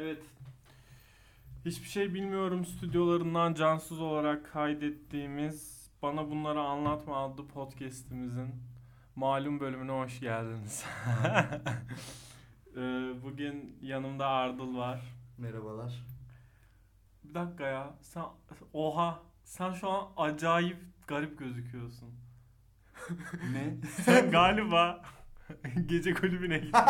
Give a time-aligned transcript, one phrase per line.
[0.00, 0.18] Evet.
[1.64, 8.54] Hiçbir şey bilmiyorum stüdyolarından cansız olarak kaydettiğimiz Bana Bunları Anlatma adlı podcast'imizin
[9.16, 10.84] malum bölümüne hoş geldiniz.
[12.76, 15.00] Ee, Bugün yanımda Ardıl var.
[15.38, 16.04] Merhabalar.
[17.24, 17.94] Bir dakika ya.
[18.02, 18.24] Sen
[18.72, 20.76] oha sen şu an acayip
[21.06, 22.08] garip gözüküyorsun.
[23.52, 23.74] Ne?
[24.04, 25.02] Sen galiba
[25.86, 26.80] gece kulübüne gittin.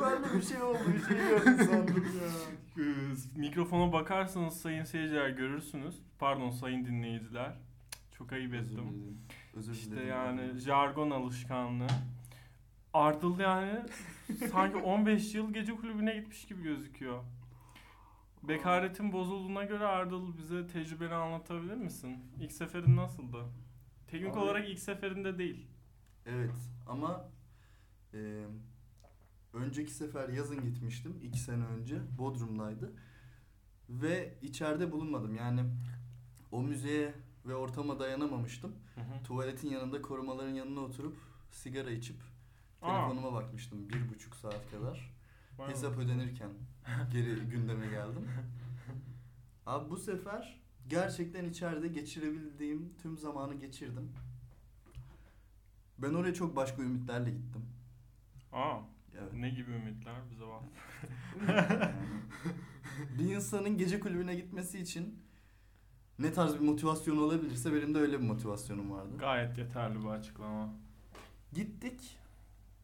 [0.00, 2.28] Ben de bir şey oldu, bir şey gördüm sandım ya.
[3.36, 6.02] Mikrofona bakarsanız sayın seyirciler görürsünüz.
[6.18, 7.54] Pardon sayın dinleyiciler.
[8.18, 8.90] Çok ayıp Özür ettim.
[8.92, 9.18] dilerim.
[9.54, 10.08] Özür İşte dilerim.
[10.08, 11.86] yani jargon alışkanlığı.
[12.94, 13.80] Ardıl yani
[14.50, 17.24] sanki 15 yıl gece kulübüne gitmiş gibi gözüküyor.
[18.42, 22.16] Bekaretin bozulduğuna göre Ardıl bize tecrübeni anlatabilir misin?
[22.40, 23.44] İlk seferin nasıldı?
[24.08, 25.66] Teknik Abi- olarak ilk seferinde değil.
[26.26, 26.54] Evet
[26.88, 27.24] ama
[28.14, 28.18] e,
[29.52, 31.18] önceki sefer yazın gitmiştim.
[31.22, 32.18] iki sene önce.
[32.18, 32.92] Bodrum'daydı.
[33.88, 35.34] Ve içeride bulunmadım.
[35.34, 35.64] Yani
[36.52, 37.14] o müzeye
[37.46, 38.74] ve ortama dayanamamıştım.
[38.94, 39.22] Hı hı.
[39.24, 41.16] Tuvaletin yanında korumaların yanına oturup
[41.50, 42.16] sigara içip
[42.82, 42.86] Aa.
[42.86, 45.14] telefonuma bakmıştım bir buçuk saat kadar.
[45.58, 45.70] Vay.
[45.70, 46.50] Hesap ödenirken
[47.12, 48.28] geri gündeme geldim.
[49.66, 54.12] Abi bu sefer gerçekten içeride geçirebildiğim tüm zamanı geçirdim.
[55.98, 57.62] Ben oraya çok başka ümitlerle gittim.
[58.52, 58.78] Aa.
[59.42, 60.62] Ne gibi ümitler bize var?
[63.18, 65.18] Bir insanın gece kulübüne gitmesi için
[66.18, 69.16] ne tarz bir motivasyon olabilirse benim de öyle bir motivasyonum vardı.
[69.18, 70.74] Gayet yeterli bir açıklama.
[71.52, 72.18] Gittik.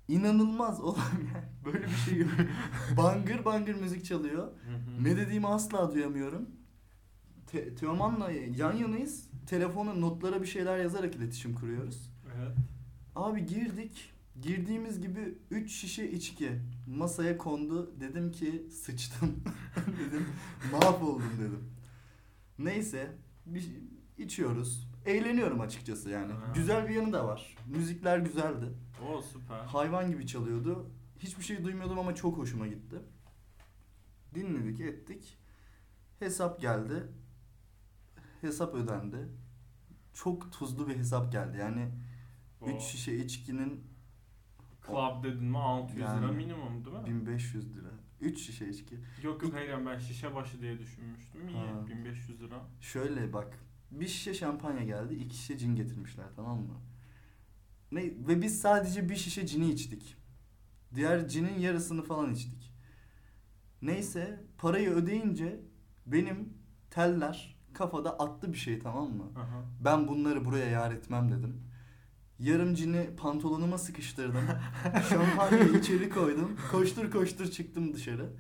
[0.09, 0.99] İnanılmaz olan
[1.35, 2.31] yani böyle bir şey yok.
[2.97, 4.53] bangır bangır müzik çalıyor.
[5.01, 6.51] Ne dediğimi asla duyamıyorum.
[7.47, 9.31] Te- Teoman'la yan yanayız.
[9.47, 12.13] Telefona notlara bir şeyler yazarak iletişim kuruyoruz.
[12.37, 12.57] Evet.
[13.17, 14.13] Abi girdik.
[14.43, 18.01] Girdiğimiz gibi 3 şişe içki masaya kondu.
[18.01, 19.45] Dedim ki sıçtım.
[19.87, 20.27] dedim
[20.73, 21.71] mahvoldum dedim.
[22.59, 23.17] Neyse
[23.47, 23.69] bir
[24.19, 24.89] içiyoruz.
[25.07, 26.33] Eğleniyorum açıkçası yani.
[26.33, 26.53] Ha.
[26.55, 27.57] Güzel bir yanı da var.
[27.67, 28.67] Müzikler güzeldi.
[29.09, 29.59] O süper.
[29.59, 30.91] Hayvan gibi çalıyordu.
[31.19, 32.97] Hiçbir şey duymuyordum ama çok hoşuma gitti.
[34.35, 35.39] Dinledik, ettik.
[36.19, 37.03] Hesap geldi.
[38.41, 39.29] Hesap ödendi.
[40.15, 41.59] Çok tuzlu bir hesap geldi.
[41.59, 41.89] Yani
[42.61, 43.85] O 3 şişe içkinin
[44.89, 47.07] Club dedin mi 600 lira Yani minimum değil mi?
[47.07, 47.89] 1500 lira.
[48.21, 48.95] 3 şişe içki.
[49.23, 51.49] Yok yok hayır yani ben şişe başı diye düşünmüştüm.
[51.49, 51.87] İyi Ha.
[51.89, 52.61] 1500 lira.
[52.81, 53.59] Şöyle bak.
[53.91, 55.15] Bir şişe şampanya geldi.
[55.15, 56.75] iki şişe cin getirmişler tamam mı?
[57.93, 60.17] Ne, ve biz sadece bir şişe cini içtik.
[60.95, 62.73] Diğer cinin yarısını falan içtik.
[63.83, 65.61] Neyse parayı ödeyince
[66.07, 66.53] benim
[66.91, 69.25] teller kafada attı bir şey tamam mı?
[69.37, 69.65] Aha.
[69.85, 71.63] Ben bunları buraya yar etmem dedim.
[72.39, 74.45] Yarım cini pantolonuma sıkıştırdım.
[75.09, 76.57] Şampanyayı içeri koydum.
[76.71, 78.33] Koştur koştur çıktım dışarı.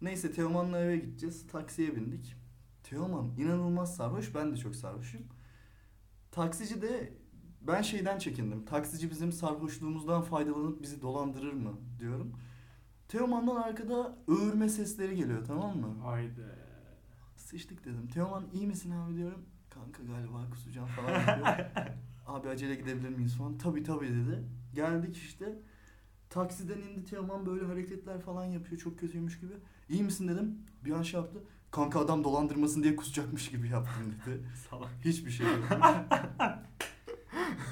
[0.00, 1.46] Neyse Teoman'la eve gideceğiz.
[1.46, 2.36] Taksiye bindik.
[2.82, 4.34] Teoman inanılmaz sarhoş.
[4.34, 5.20] Ben de çok sarhoşum.
[6.30, 7.12] Taksici de
[7.60, 8.64] ben şeyden çekindim.
[8.64, 12.32] Taksici bizim sarhoşluğumuzdan faydalanıp bizi dolandırır mı diyorum.
[13.08, 16.02] Teoman'dan arkada öğürme sesleri geliyor tamam mı?
[16.02, 16.46] Haydi.
[17.36, 18.08] Sıçtık dedim.
[18.08, 19.42] Teoman iyi misin abi diyorum.
[19.70, 21.66] Kanka galiba kusacağım falan yapıyor.
[22.26, 23.58] abi acele gidebilir miyiz falan.
[23.58, 24.44] Tabii tabii dedi.
[24.74, 25.58] Geldik işte.
[26.30, 28.80] Taksiden indi Teoman böyle hareketler falan yapıyor.
[28.80, 29.52] Çok kötüymüş gibi.
[29.88, 30.58] İyi misin dedim.
[30.84, 31.38] Bir an şey yaptı.
[31.70, 34.40] Kanka adam dolandırmasın diye kusacakmış gibi yaptım dedi.
[34.70, 34.90] Salak.
[35.04, 35.64] Hiçbir şey yok.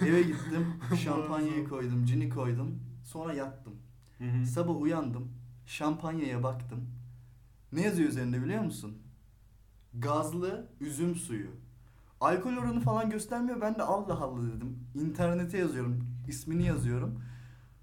[0.02, 0.66] Eve gittim.
[1.04, 2.04] Şampanyayı koydum.
[2.04, 2.82] Cini koydum.
[3.04, 3.74] Sonra yattım.
[4.18, 4.46] Hı hı.
[4.46, 5.32] Sabah uyandım.
[5.66, 6.90] Şampanyaya baktım.
[7.72, 8.98] Ne yazıyor üzerinde biliyor musun?
[9.94, 11.50] Gazlı üzüm suyu.
[12.20, 13.60] Alkol oranı falan göstermiyor.
[13.60, 14.78] Ben de Allah Allah dedim.
[14.94, 16.06] İnternete yazıyorum.
[16.28, 17.22] ismini yazıyorum.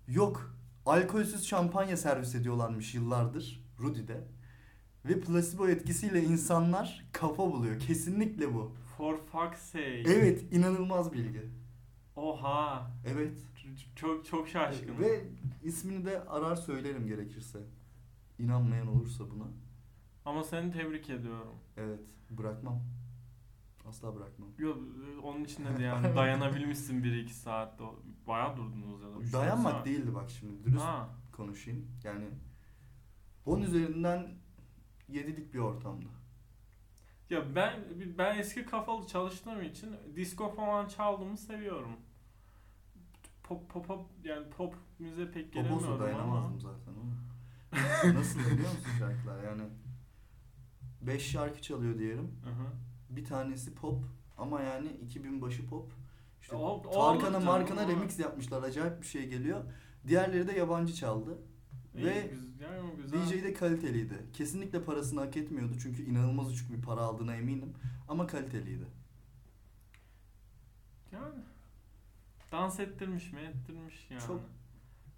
[0.08, 0.56] Yok.
[0.86, 3.64] Alkolsüz şampanya servis ediyorlarmış yıllardır.
[3.80, 4.28] Rudy'de.
[5.06, 7.80] Ve placebo etkisiyle insanlar kafa buluyor.
[7.80, 8.72] Kesinlikle bu.
[8.98, 10.04] For fuck's sake.
[10.08, 11.42] Evet inanılmaz bilgi.
[12.16, 12.92] Oha.
[13.08, 13.38] Evet.
[13.96, 15.00] Çok çok şaşkınım.
[15.00, 15.26] Ve
[15.64, 17.60] ismini de arar söylerim gerekirse.
[18.40, 19.48] İnanmayan olursa buna.
[20.26, 21.56] Ama seni tebrik ediyorum.
[21.78, 22.00] Evet,
[22.30, 22.82] bırakmam.
[23.88, 24.50] Asla bırakmam.
[24.58, 24.78] Yok
[25.24, 27.84] onun için de yani dayanabilmişsin 1-2 saatte.
[28.28, 29.34] Bayağı durdunuz ya da.
[29.40, 29.86] Dayanmak saat.
[29.86, 31.10] değildi bak şimdi, dürüst Ha.
[31.32, 31.88] konuşayım.
[32.04, 32.26] Yani
[33.46, 34.28] 10 üzerinden
[35.10, 36.06] 7'lik bir ortamda.
[37.30, 37.80] Ya ben
[38.18, 41.92] ben eski kafalı çalıştığım için disco falan çaldığımı seviyorum.
[43.44, 46.06] Pop pop pop yani pop müziğe pek Poposu gelemiyorum ama.
[46.06, 47.18] dayanamazdım zaten ama.
[48.20, 49.64] Nasıl biliyor musun şarkılar yani?
[51.02, 52.32] 5 şarkı çalıyor diyelim.
[52.44, 52.68] Hı hı.
[53.10, 54.04] Bir tanesi pop
[54.38, 55.92] ama yani 2000 başı pop.
[56.42, 58.64] İşte O- o Tarkan'a Markan'a ama- remix yapmışlar.
[58.64, 59.64] Acayip bir şey geliyor.
[60.08, 61.38] Diğerleri de yabancı çaldı.
[61.96, 63.20] İyi, Ve güz- yani güzel.
[63.26, 64.26] DJ de kaliteliydi.
[64.34, 67.74] Kesinlikle parasını hak etmiyordu çünkü inanılmaz uçuk bir para aldığına eminim.
[68.08, 68.86] Ama kaliteliydi.
[71.12, 71.34] Yani
[72.52, 73.40] dans ettirmiş mi?
[73.40, 74.22] Ettirmiş yani.
[74.28, 74.42] Çok-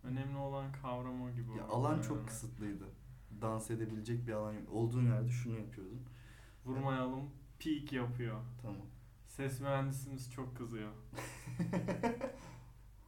[0.03, 1.57] Önemli olan kavram o gibi.
[1.57, 2.03] Ya alan yani.
[2.03, 2.85] çok kısıtlıydı.
[3.41, 4.69] Dans edebilecek bir alan yok.
[4.71, 6.01] Olduğun yerde şunu yapıyordun.
[6.65, 7.29] Vurmayalım.
[7.59, 8.41] Peak yapıyor.
[8.61, 8.77] Tamam.
[9.27, 10.91] Ses mühendisimiz çok kızıyor.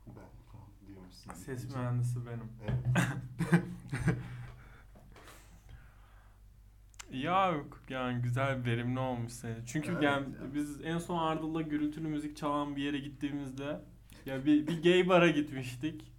[0.08, 1.34] Ben tamam diyormuşsun.
[1.34, 2.52] Ses mühendisi benim.
[2.64, 3.64] Evet.
[7.12, 9.56] Ya yok yani güzel verimli olmuş seni.
[9.66, 10.54] Çünkü Evet yani ya.
[10.54, 13.82] biz en son Ardıl'la gürültülü müzik çalan bir yere gittiğimizde
[14.26, 16.12] ya bir, bir gay bara gitmiştik.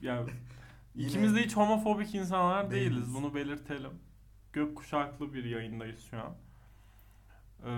[0.00, 0.26] Ya
[0.94, 2.90] ikimiz de hiç homofobik insanlar değiliz.
[2.96, 3.14] Değiliz.
[3.14, 3.92] Bunu belirtelim.
[4.52, 6.36] Gök kuşaklı bir yayındayız şu an.
[7.64, 7.70] Ee,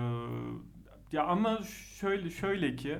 [1.11, 1.59] ya ama
[1.99, 2.99] şöyle şöyle ki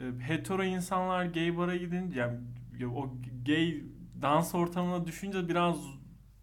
[0.00, 2.38] e, hetero insanlar gay bara gidince yani
[2.78, 3.14] ya o
[3.46, 3.82] gay
[4.22, 5.76] dans ortamına düşünce biraz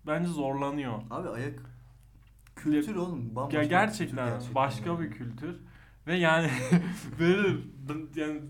[0.07, 0.93] bence zorlanıyor.
[1.11, 1.59] Abi ayak
[2.55, 3.35] kültür oğlum.
[3.35, 4.99] Bambaşka Ya gerçekten, kültür başka yani.
[4.99, 5.55] bir kültür
[6.07, 6.49] ve yani
[7.19, 7.57] böyle
[8.15, 8.41] yani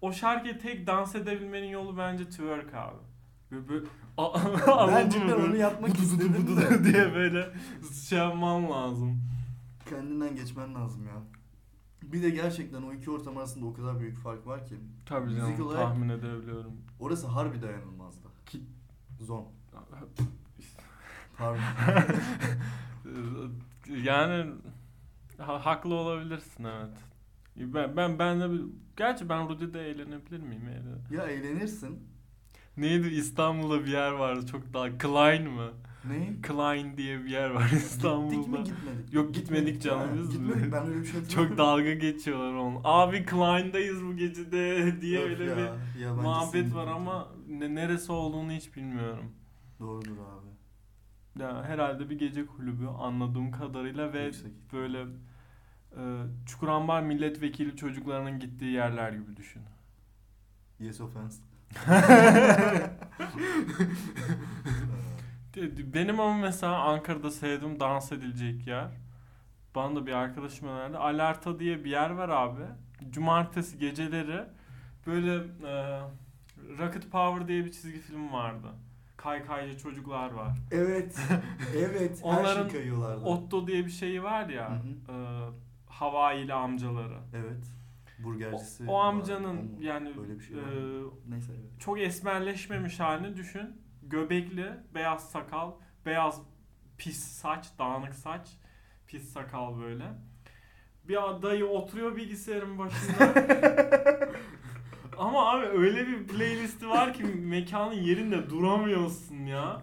[0.00, 2.96] o şarkıya tek dans edebilmenin yolu bence twerk abi.
[3.50, 3.86] Böyle, böyle
[4.18, 6.46] a- Ben cidden onu yapmak istedim
[6.84, 7.46] diye böyle
[8.08, 9.20] şey yapman lazım.
[9.88, 11.22] Kendinden geçmen lazım ya.
[12.02, 14.74] Bir de gerçekten o iki ortam arasında o kadar büyük fark var ki.
[15.06, 16.72] Tabii Müzik canım olarak- tahmin edebiliyorum.
[17.00, 18.28] Orası harbi dayanılmazdı.
[18.46, 18.62] Ki-
[19.20, 19.46] Zon.
[21.38, 21.60] Pardon.
[24.04, 24.52] yani
[25.38, 26.98] ha- haklı olabilirsin evet.
[27.56, 28.62] Ben ben ben de
[28.96, 30.68] gerçi ben Rudy'de eğlenebilir miyim?
[30.68, 32.08] Eğlen- ya eğlenirsin.
[32.76, 35.70] Neydi İstanbul'da bir yer vardı çok daha Klein mı?
[36.08, 36.40] Ne?
[36.42, 38.34] Klein diye bir yer var İstanbul'da.
[38.34, 39.12] Gittik mi gitmedik?
[39.14, 40.30] Yok, gitmedik canım Ha, biz.
[40.30, 42.80] Gitmedik ben öyle bir şey Çok dalga geçiyorlar onu.
[42.84, 48.52] Abi Klein'dayız bu gecede diye Yok öyle ya, bir muhabbet var ama ne, neresi olduğunu
[48.52, 49.32] hiç bilmiyorum.
[49.80, 50.54] Doğrudur abi.
[51.42, 54.52] Ya herhalde bir gece kulübü anladığım kadarıyla ve Yüksek.
[54.72, 55.00] böyle
[55.96, 56.02] e,
[56.46, 59.62] Çukurambar milletvekili çocuklarının gittiği yerler gibi düşün.
[60.80, 61.42] Yes offense.
[65.94, 68.88] Benim ama mesela Ankara'da sevdiğim dans edilecek yer.
[69.74, 70.96] Bana da bir arkadaşım önerdi.
[70.98, 72.62] Alerta diye bir yer var abi.
[73.10, 74.44] Cumartesi geceleri
[75.06, 75.34] böyle
[75.68, 76.00] e,
[76.78, 78.66] Rocket Power diye bir çizgi film vardı.
[79.16, 80.56] Kaykaycı çocuklar var.
[80.70, 81.18] evet.
[81.76, 82.18] Evet.
[82.24, 83.24] Her Onların şey kayıyorlardı.
[83.24, 84.70] Otto diye bir şeyi var ya.
[84.70, 85.16] Hı E,
[85.88, 87.18] Havaili amcaları.
[87.34, 87.64] Evet.
[88.20, 88.84] O, Burgercisi.
[88.88, 89.04] o var.
[89.08, 90.68] amcanın O- yani Öyle bir şey e, var.
[91.28, 91.80] Neyse evet.
[91.80, 93.83] çok esmerleşmemiş halini düşün.
[94.08, 95.72] Göbekli, beyaz sakal,
[96.06, 96.40] beyaz
[96.98, 98.48] pis saç, dağınık saç,
[99.06, 100.04] pis sakal böyle.
[101.04, 103.34] Bir dayı oturuyor bilgisayarın başında.
[105.18, 109.82] Ama abi öyle bir playlisti var ki mekanın yerinde duramıyorsun ya.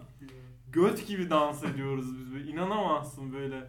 [0.72, 2.50] Göt gibi dans ediyoruz biz böyle.
[2.50, 3.68] İnanamazsın böyle.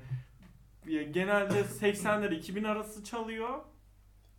[0.87, 3.59] Ya genelde 80'ler 2000 arası çalıyor.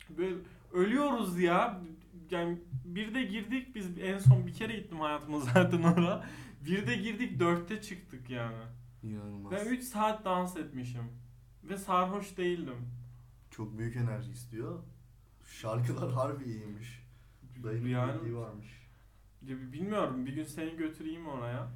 [0.09, 0.35] Böyle
[0.73, 1.81] ölüyoruz ya.
[2.31, 6.25] Yani bir de girdik biz en son bir kere gittim hayatımda zaten oraya.
[6.65, 8.63] Bir de girdik dörtte çıktık yani.
[9.03, 9.51] İnanılmaz.
[9.51, 11.03] Ben 3 saat dans etmişim.
[11.63, 12.77] Ve sarhoş değildim.
[13.51, 14.79] Çok büyük enerji istiyor.
[15.45, 17.03] Şarkılar harbi iyiymiş.
[17.63, 18.67] Dayının Yani bildiği varmış.
[19.41, 21.67] bilmiyorum bir gün seni götüreyim oraya.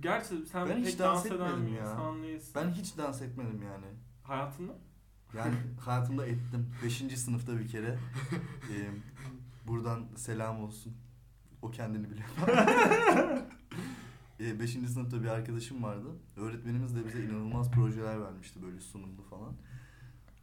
[0.00, 1.80] Gerçi sen Ben hiç pek dans dans eden bir ya.
[1.82, 2.52] insan değilsin.
[2.54, 3.86] Ben hiç dans etmedim yani.
[4.22, 4.72] Hayatında?
[5.36, 6.70] Yani hayatımda ettim.
[6.84, 7.98] Beşinci sınıfta bir kere.
[9.70, 10.96] buradan selam olsun.
[11.62, 12.28] O kendini biliyor.
[14.40, 16.08] Ee, beşinci sınıfta bir arkadaşım vardı.
[16.36, 19.54] Öğretmenimiz de bize inanılmaz projeler vermişti böyle sunumlu falan.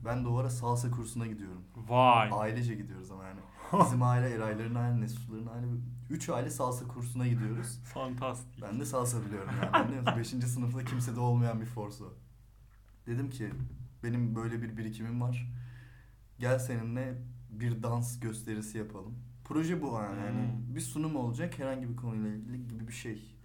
[0.05, 1.63] Ben de o ara salsa kursuna gidiyorum.
[1.75, 2.29] Vay.
[2.31, 3.39] Ailece gidiyoruz ama yani.
[3.85, 5.65] Bizim aile Erayların aile, Nesutların aile.
[6.09, 7.79] Üç aile salsa kursuna gidiyoruz.
[7.83, 8.61] Fantastik.
[8.61, 9.69] Ben de salsa biliyorum yani.
[9.69, 10.17] Anlıyor?
[10.17, 12.13] Beşinci sınıfta kimsede olmayan bir forsu.
[13.07, 13.51] Dedim ki
[14.03, 15.53] benim böyle bir birikimim var.
[16.39, 17.17] Gel seninle
[17.59, 19.15] bir dans gösterisi yapalım.
[19.43, 20.19] Proje bu yani.
[20.25, 20.75] yani Hmm.
[20.75, 23.35] bir sunum olacak herhangi bir konuyla ilgili gibi bir şey.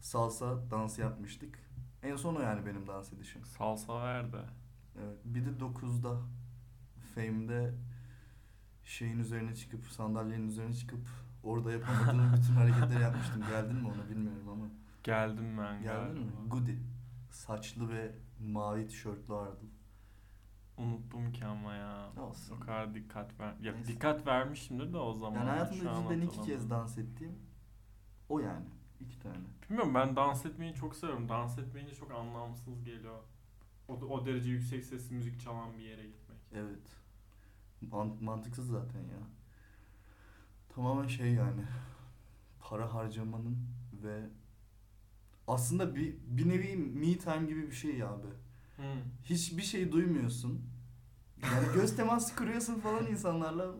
[0.00, 1.58] Salsa dans yapmıştık.
[2.02, 3.44] En son o yani benim dans edişim.
[3.44, 4.40] Salsa ver de.
[5.04, 5.18] Evet.
[5.24, 6.20] Bir de 9'da
[7.14, 7.74] Fame'de
[8.84, 11.08] şeyin üzerine çıkıp sandalyenin üzerine çıkıp
[11.42, 13.42] orada yapamadığım bütün hareketleri yapmıştım.
[13.50, 14.64] Geldin mi ona bilmiyorum ama.
[15.04, 16.30] Geldim ben Geldin mi?
[16.36, 16.48] galiba.
[16.56, 16.74] Goody.
[17.30, 19.66] Saçlı ve mavi tişörtlü Ardıl.
[20.78, 22.12] Unuttum ki ama ya.
[22.16, 22.56] Olsun.
[22.56, 23.54] O kadar dikkat ver.
[23.62, 23.92] Ya Neyse.
[23.92, 25.36] dikkat vermişimdir de o zaman.
[25.38, 27.38] Yani hayatımda cidden iki kez dans ettiğim
[28.28, 28.66] o yani.
[29.00, 29.36] iki tane.
[29.70, 31.28] Bilmiyorum ben dans etmeyi çok seviyorum.
[31.28, 33.18] Dans etmeyince çok anlamsız geliyor.
[33.88, 36.38] O, o derece yüksek sesli müzik çalan bir yere gitmek.
[36.52, 36.96] Evet.
[37.80, 39.20] Man- mantıksız zaten ya.
[40.68, 41.62] Tamamen şey yani.
[42.60, 43.58] Para harcamanın
[43.92, 44.26] ve
[45.46, 48.26] aslında bir, bir nevi me time gibi bir şey abi.
[48.78, 48.82] Hı.
[49.24, 50.70] Hiçbir şey duymuyorsun.
[51.42, 53.74] Yani göz teması kuruyorsun falan insanlarla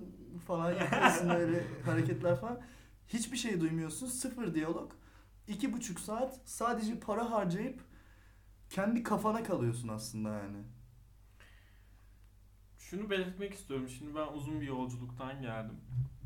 [0.46, 2.60] falan yapıyorsun öyle hareketler falan.
[3.08, 4.06] Hiçbir şey duymuyorsun.
[4.06, 4.92] Sıfır diyalog.
[5.48, 7.80] İki buçuk saat sadece para harcayıp
[8.70, 10.58] kendi kafana kalıyorsun aslında yani.
[12.78, 13.88] Şunu belirtmek istiyorum.
[13.88, 15.76] Şimdi ben uzun bir yolculuktan geldim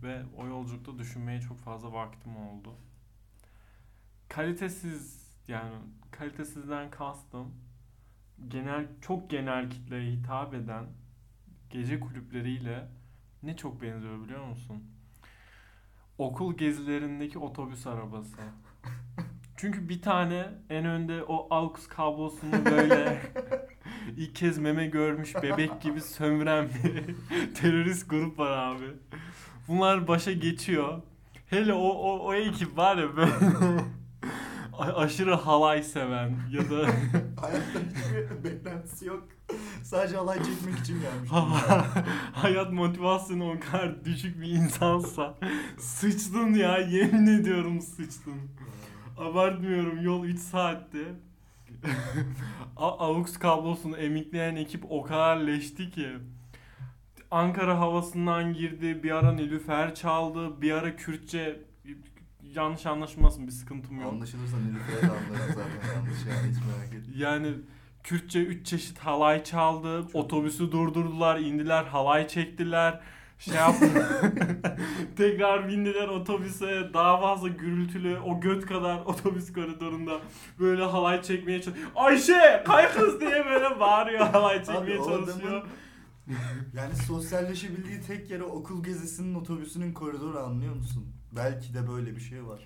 [0.03, 2.75] ve o yolculukta düşünmeye çok fazla vaktim oldu.
[4.29, 5.75] Kalitesiz yani
[6.11, 7.55] kalitesizden kastım
[8.49, 10.85] genel çok genel kitleye hitap eden
[11.71, 12.89] gece kulüpleriyle
[13.43, 14.85] ne çok benziyor biliyor musun?
[16.19, 18.37] Okul gezilerindeki otobüs arabası.
[19.57, 23.23] Çünkü bir tane en önde o AUX kablosunu böyle
[24.17, 27.15] ilk kez meme görmüş bebek gibi sömüren bir
[27.55, 28.87] terörist grup var abi.
[29.69, 31.03] Bunlar başa geçiyor.
[31.51, 33.33] Hele o o, o ekip var ya böyle
[34.91, 36.87] aşırı halay seven ya da
[37.41, 39.29] Hayatta hiçbir beklentisi yok.
[39.83, 41.31] Sadece alay çekmek için gelmiş.
[42.33, 45.35] hayat motivasyonu o kadar düşük bir insansa
[45.79, 48.35] sıçtın ya yemin ediyorum sıçtın.
[49.19, 51.05] Abartmıyorum yol 3 saatti.
[52.77, 56.09] A- AUX kablosunu emikleyen ekip o kadar leşti ki.
[57.31, 61.61] Ankara havasından girdi, bir ara Nilüfer çaldı, bir ara Kürtçe
[62.55, 64.13] yanlış anlaşılmasın bir sıkıntım yok.
[64.13, 67.15] Anlaşılırsa Nilüfer'e de anlarım zaten yanlış yani hiç merak etme.
[67.17, 67.55] Yani
[68.03, 70.07] Kürtçe 3 çeşit halay çaldı.
[70.15, 73.01] Otobüsü durdurdular, indiler, halay çektiler.
[73.39, 73.87] Şey yaptı.
[75.17, 76.91] Tekrar bindiler otobüse.
[76.95, 80.21] Daha fazla gürültülü o göt kadar otobüs koridorunda
[80.59, 81.89] böyle halay çekmeye çalışıyor.
[81.97, 85.53] Ayşe kay kız diye böyle bağırıyor halay çekmeye Abi çalışıyor.
[85.53, 85.63] adamın
[86.75, 91.07] yani sosyalleşebildiği tek yere okul gezisinin otobüsünün koridoru anlıyor musun?
[91.37, 92.61] Belki de böyle bir şey var.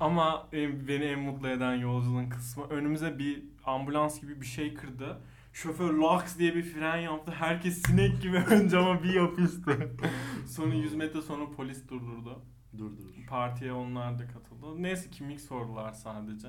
[0.00, 5.20] Ama en- beni en mutlu eden yolculuğun kısmı önümüze bir ambulans gibi bir şey kırdı.
[5.52, 7.32] Şoför laks diye bir fren yaptı.
[7.32, 9.90] Herkes sinek gibi ön cama bir yapıştı.
[10.46, 12.42] sonra 100 metre sonra polis durdurdu.
[12.78, 13.26] Dur dur.
[13.28, 14.82] Partiye onlar da katıldı.
[14.82, 16.48] Neyse kimlik sordular sadece.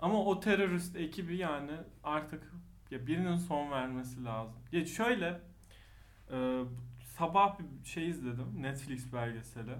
[0.00, 1.72] Ama o terörist ekibi yani
[2.04, 2.52] artık
[2.90, 4.54] ya birinin son vermesi lazım.
[4.72, 5.40] Ya şöyle
[6.32, 6.62] e,
[7.18, 8.62] sabah bir şey izledim.
[8.62, 9.74] Netflix belgeseli.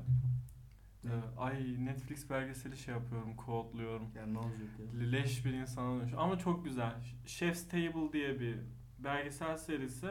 [1.05, 4.11] E, ay Netflix belgeseli şey yapıyorum, kodluyorum.
[4.17, 5.01] Yani ne olacak ya?
[5.01, 6.13] Leş bir insana dönüş.
[6.17, 6.95] Ama çok güzel.
[7.27, 8.59] Chef's Table diye bir
[8.99, 10.09] belgesel serisi.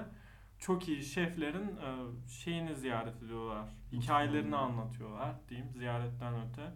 [0.60, 1.98] Çok iyi şeflerin e,
[2.30, 3.70] şeyini ziyaret ediyorlar.
[3.92, 6.72] Hikayelerini anlatıyorlar diyeyim ziyaretten öte.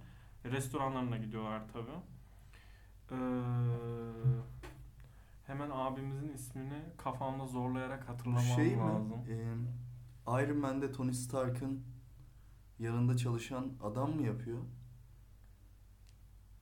[0.51, 1.89] Restoranlarına gidiyorlar tabi.
[5.47, 8.81] hemen abimizin ismini kafamda zorlayarak Bu hatırlamam şey mi?
[8.81, 9.17] lazım.
[9.29, 11.83] Ee, Iron Man'de Tony Stark'ın
[12.79, 14.57] yanında çalışan adam mı yapıyor?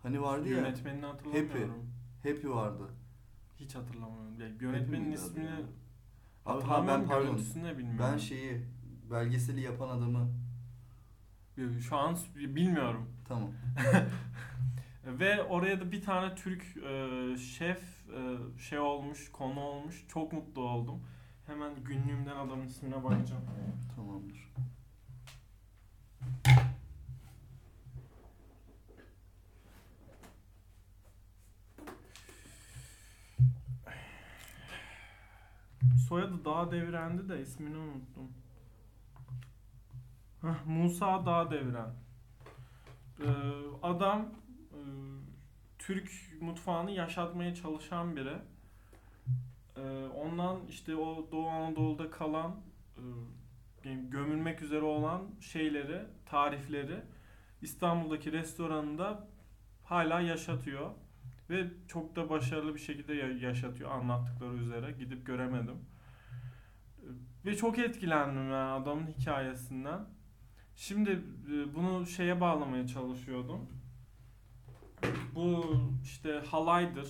[0.03, 0.57] Hani vardı ya.
[0.57, 1.91] Yönetmenini hatırlamıyorum.
[2.23, 2.89] Happy vardı.
[3.59, 4.39] Hiç hatırlamıyorum.
[4.39, 5.59] Ya, yönetmenin adı ismini ya?
[6.45, 7.37] Abi ha, ben pardon.
[7.37, 7.99] bilmiyorum.
[7.99, 8.65] Ben şeyi
[9.11, 10.29] belgeseli yapan adamı
[11.79, 13.09] Şu an bilmiyorum.
[13.27, 13.51] tamam.
[15.05, 17.79] Ve oraya da bir tane Türk e, şef
[18.09, 20.05] e, şey olmuş, konu olmuş.
[20.07, 21.03] Çok mutlu oldum.
[21.45, 23.43] Hemen günlüğümden adamın ismine bakacağım.
[23.95, 24.53] Tamamdır.
[36.09, 38.31] Soyadı Dağ Devren'di de ismini unuttum.
[40.41, 41.93] Hah, Musa Dağ Devren.
[43.19, 43.25] Ee,
[43.83, 44.21] adam
[44.71, 44.79] e,
[45.79, 46.11] Türk
[46.41, 48.37] mutfağını yaşatmaya çalışan biri.
[49.77, 52.55] Ee, ondan işte o Doğu Anadolu'da kalan
[52.97, 53.03] e,
[53.85, 57.01] yani gömülmek üzere olan şeyleri, tarifleri
[57.61, 59.27] İstanbul'daki restoranında
[59.83, 60.91] hala yaşatıyor.
[61.49, 64.91] Ve çok da başarılı bir şekilde ya- yaşatıyor anlattıkları üzere.
[64.91, 65.75] Gidip göremedim.
[67.45, 70.05] Ve çok etkilendim yani adamın hikayesinden.
[70.75, 71.11] Şimdi
[71.53, 73.69] e, bunu şeye bağlamaya çalışıyordum.
[75.35, 77.09] Bu işte halaydır.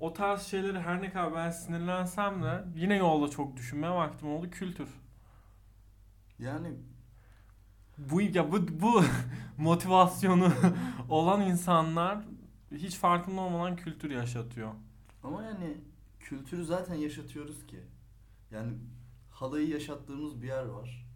[0.00, 4.50] O tarz şeyleri her ne kadar ben sinirlensem de yine yolda çok düşünmeye vaktim oldu.
[4.50, 4.88] Kültür.
[6.38, 6.68] Yani
[7.98, 9.02] Bu ya bu bu
[9.58, 10.52] motivasyonu
[11.08, 12.18] olan insanlar
[12.72, 14.72] hiç farkında olmadan kültür yaşatıyor.
[15.22, 15.74] ama yani
[16.20, 17.80] kültürü zaten yaşatıyoruz ki.
[18.50, 18.72] Yani
[19.30, 21.06] halayı yaşattığımız bir yer var.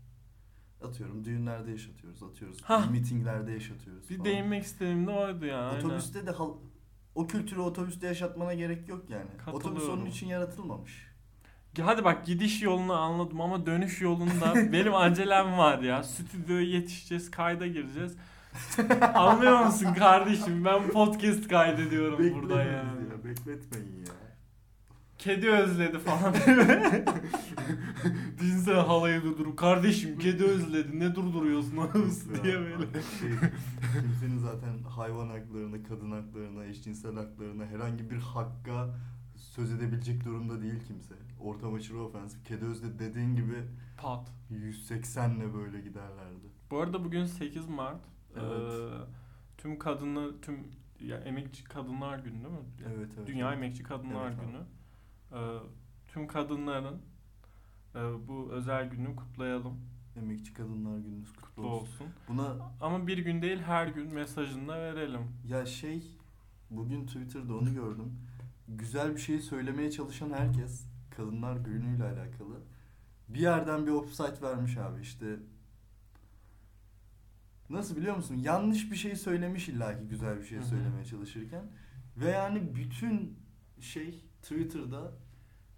[0.84, 2.62] Atıyorum düğünlerde yaşatıyoruz, atıyoruz.
[2.62, 2.90] Hah.
[2.90, 4.24] Mitinglerde yaşatıyoruz Bir falan.
[4.24, 5.60] değinmek istediğim de oydu ya.
[5.70, 5.84] aynen.
[5.84, 6.56] Otobüste de hal-
[7.14, 9.30] o kültürü otobüste yaşatmana gerek yok yani.
[9.52, 11.09] Otobüs onun için yaratılmamış.
[11.78, 16.02] Hadi bak gidiş yolunu anladım ama dönüş yolunda benim acelem var ya.
[16.02, 18.16] Stüdyoya yetişeceğiz, kayda gireceğiz.
[19.14, 20.64] Anlıyor musun kardeşim?
[20.64, 23.04] Ben podcast kaydediyorum burada Beklemeyin yani.
[23.10, 24.12] ya, bekletmeyin ya.
[25.18, 26.34] Kedi özledi falan.
[28.40, 32.86] Düşünsene halayı durdurup kardeşim kedi özledi ne durduruyorsun anasını Ya, diye böyle.
[33.20, 33.30] Şey,
[34.00, 38.88] kimsenin zaten hayvan haklarına, kadın haklarına, eşcinsel haklarına herhangi bir hakka
[39.36, 41.14] söz edebilecek durumda değil kimse.
[41.40, 42.44] Ortam aşırı ofensif.
[42.44, 43.64] Kedi özde dediğin gibi
[43.96, 44.32] Pat.
[44.50, 46.46] 180'le böyle giderlerdi.
[46.70, 48.00] Bu arada bugün 8 Mart.
[48.36, 48.42] Evet.
[48.82, 48.88] Ee,
[49.58, 50.66] tüm kadınlar, tüm
[51.00, 52.60] ya emekçi kadınlar günü değil mi?
[52.86, 53.26] Evet evet.
[53.26, 53.56] Dünya evet.
[53.58, 54.40] Emekçi Kadınlar Evet.
[54.40, 54.62] Günü.
[55.40, 55.58] Ee,
[56.08, 57.02] tüm kadınların
[57.94, 59.80] e, bu özel günü kutlayalım.
[60.16, 61.84] Emekçi Kadınlar Gününüz kutlu Kutlu olsun.
[61.86, 62.06] olsun.
[62.28, 65.20] Buna Ama bir gün değil her gün mesajını da verelim.
[65.44, 66.16] ya şey
[66.70, 68.12] bugün Twitter'da onu gördüm.
[68.68, 72.60] Güzel bir şey söylemeye çalışan herkes Kadınlar Günü'yle alakalı
[73.28, 75.36] bir yerden bir offside vermiş abi işte.
[77.70, 78.34] Nasıl biliyor musun?
[78.34, 81.64] Yanlış bir şey söylemiş illaki güzel bir şey söylemeye çalışırken.
[82.16, 83.38] Ve yani bütün
[83.80, 85.12] şey Twitter'da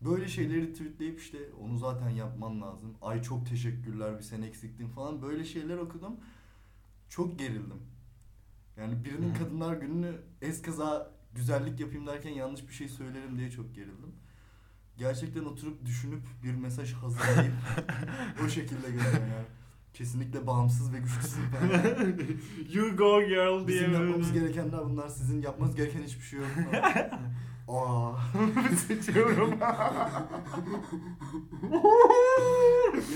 [0.01, 2.97] böyle şeyleri tweetleyip işte onu zaten yapman lazım.
[3.03, 6.17] Ay çok teşekkürler bir sen eksiktin falan böyle şeyler okudum.
[7.09, 7.83] Çok gerildim.
[8.77, 14.15] Yani birinin kadınlar gününü eskaza güzellik yapayım derken yanlış bir şey söylerim diye çok gerildim.
[14.99, 17.53] Gerçekten oturup düşünüp bir mesaj hazırlayıp
[18.45, 19.47] o şekilde gönderen yani.
[19.95, 21.43] Kesinlikle bağımsız ve güçlüsün.
[22.73, 25.09] you go girl diye Bizim yapmamız gerekenler bunlar.
[25.09, 26.49] Sizin yapmanız gereken hiçbir şey yok.
[27.69, 28.13] Aa.
[28.89, 29.51] Seçiyorum.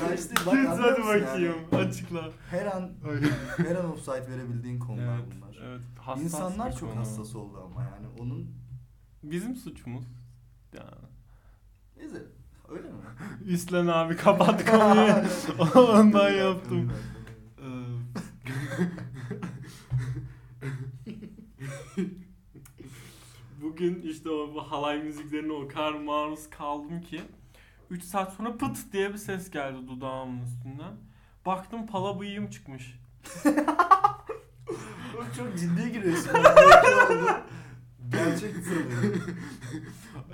[0.01, 1.55] ya işte bak hadi bakayım.
[1.73, 1.85] yani?
[1.85, 2.31] Açıkla.
[2.51, 2.91] Her an
[3.57, 5.59] her an offside verebildiğin konular Evet, bunlar.
[5.65, 5.83] evet.
[5.99, 7.01] Hassas İnsanlar çok konu.
[7.01, 8.51] hassas oldu ama yani onun
[9.23, 10.05] Bizim suçumuz.
[10.77, 11.07] Yani.
[11.97, 12.23] Neyse
[12.69, 12.95] öyle mi?
[13.47, 15.15] İslen abi kapat konuyu.
[15.91, 16.93] Ondan yaptım.
[17.59, 17.65] Ee,
[23.63, 27.21] Bugün işte o bu halay müziklerine o kadar maruz kaldım ki
[27.91, 30.95] 3 saat sonra pıt diye bir ses geldi dudağımın üstünden.
[31.47, 33.01] Baktım pala bıyığım çıkmış.
[35.17, 36.31] Oğlum çok ciddi giriyorsun.
[38.13, 39.23] Gerçek sanıyorum.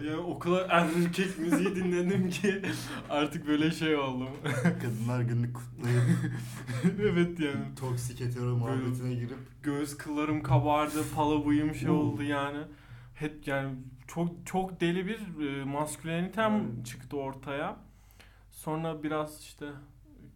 [0.04, 2.62] Yani o kadar erkek müziği dinledim ki
[3.10, 4.28] artık böyle şey oldum.
[4.82, 6.02] Kadınlar gününü kutlayıp
[7.00, 7.74] evet yani.
[7.80, 12.58] toksik hetero muhabbetine girip Göğüs kıllarım kabardı, pala bıyığım şey oldu yani.
[13.14, 13.74] Hep yani
[14.06, 16.86] çok çok deli bir e, maskülenitem Evet.
[16.86, 17.76] çıktı ortaya.
[18.50, 19.66] Sonra biraz işte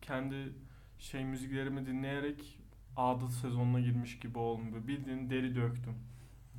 [0.02, 0.52] kendi
[0.98, 2.58] şey müziklerimi dinleyerek
[2.96, 4.88] adet sezonuna girmiş gibi oldum.
[4.88, 5.94] Bildiğin deri döktüm.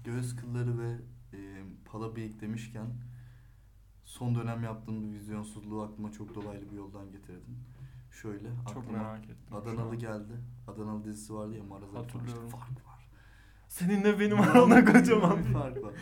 [0.08, 0.89] Göğüs kılları ve
[1.34, 1.38] e,
[1.86, 2.86] pala bıyık demişken
[4.04, 7.58] son dönem yaptığım bir vizyonsuzluğu aklıma çok dolaylı bir yoldan getirdim.
[8.12, 9.56] Şöyle Çok aklıma merak ettim.
[9.56, 10.00] Adanalı an.
[10.00, 10.34] geldi.
[10.67, 12.50] Adanalı dizisi vardı ya Maraz Hatırlıyorum.
[12.50, 13.10] fark var.
[13.67, 15.93] Seninle benim aramda kocaman bir fark var.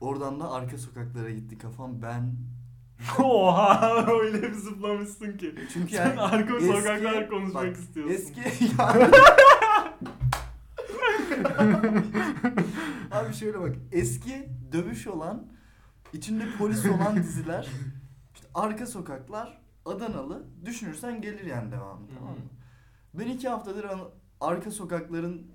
[0.00, 2.02] Oradan da arka sokaklara gitti kafam.
[2.02, 2.34] Ben
[3.18, 5.54] Oha öyle bir zıplamışsın ki.
[5.72, 8.14] çünkü Sen yani arka eski- sokaklar konuşmak bak, istiyorsun.
[8.14, 8.40] Eski
[8.78, 9.10] yani
[13.10, 15.46] Abi şöyle bak eski dövüş olan
[16.12, 17.68] içinde polis olan diziler
[18.34, 22.38] işte arka sokaklar Adanalı düşünürsen gelir yani devamı tamam mı?
[23.14, 25.46] Ben iki haftadır an- arka sokakların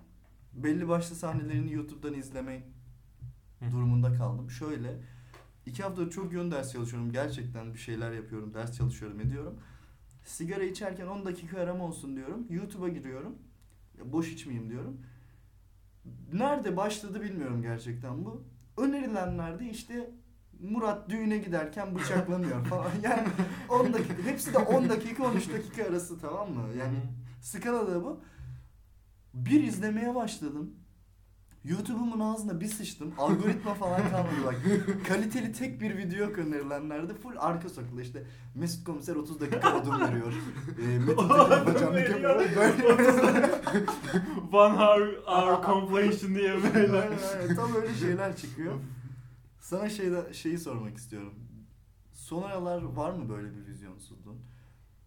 [0.54, 2.64] belli başlı sahnelerini YouTube'dan izlemek
[3.72, 4.50] durumunda kaldım.
[4.52, 5.00] Şöyle
[5.66, 7.12] iki haftadır çok yoğun ders çalışıyorum.
[7.12, 8.54] Gerçekten bir şeyler yapıyorum.
[8.54, 9.60] Ders çalışıyorum ediyorum.
[10.26, 12.46] Sigara içerken 10 dakika arama olsun diyorum.
[12.50, 13.36] YouTube'a giriyorum.
[13.98, 14.98] Ya boş içmeyeyim diyorum.
[16.34, 18.44] Nerede başladı bilmiyorum gerçekten bu.
[18.78, 20.12] Önerilenlerde işte
[20.60, 22.92] Murat düğüne giderken bıçaklanıyor falan.
[23.04, 23.28] Yani
[23.70, 24.24] 10 dakika.
[24.24, 26.64] Hepsi de 10 dakika 13 dakika arası tamam mı?
[26.80, 26.98] Yani
[27.42, 28.24] Skalada bu.
[29.34, 30.76] Bir izlemeye başladım.
[31.64, 33.14] YouTube'umun ağzına bir sıçtım.
[33.18, 34.56] Algoritma falan kalmadı bak.
[35.08, 37.14] Kaliteli tek bir video yok önerilenlerde.
[37.14, 38.24] Full arka sokaklı işte.
[38.56, 40.34] Mesut Komiser 30 dakika odun veriyor.
[40.84, 42.98] E, Metin Tekin bacanlık yapıyor.
[42.98, 43.50] Böyle.
[44.52, 47.02] One hour, hour completion diye böyle.
[47.02, 47.56] Aynen, aynen.
[47.56, 48.74] Tam öyle şeyler çıkıyor.
[49.60, 51.34] Sana şeyde, şeyi sormak istiyorum.
[52.14, 54.40] Son aralar var mı böyle bir vizyonsuzluğun?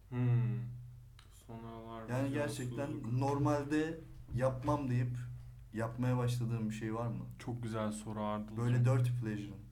[0.09, 0.59] Hmm.
[1.47, 2.09] Sonalar.
[2.09, 2.89] Yani gerçekten
[3.19, 3.99] normalde
[4.33, 5.17] yapmam deyip
[5.75, 7.25] yapmaya başladığım bir şey var mı?
[7.39, 8.57] Çok güzel soru Ardıl.
[8.57, 9.65] Böyle dirty pleasure'ın.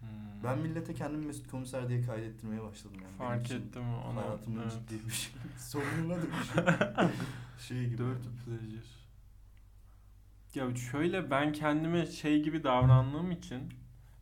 [0.00, 0.08] Hmm.
[0.44, 3.04] Ben millete kendimi Mesut Komiser diye kaydettirmeye başladım yani.
[3.04, 4.20] Benim Fark için ettim onu.
[4.20, 4.72] Hayatımın evet.
[4.72, 5.32] ciddi bir şey.
[5.58, 7.10] Sorununa dönüşüyor.
[7.58, 7.98] şey gibi.
[7.98, 9.00] Dirty pleasure.
[10.54, 13.72] Ya şöyle ben kendime şey gibi davrandığım için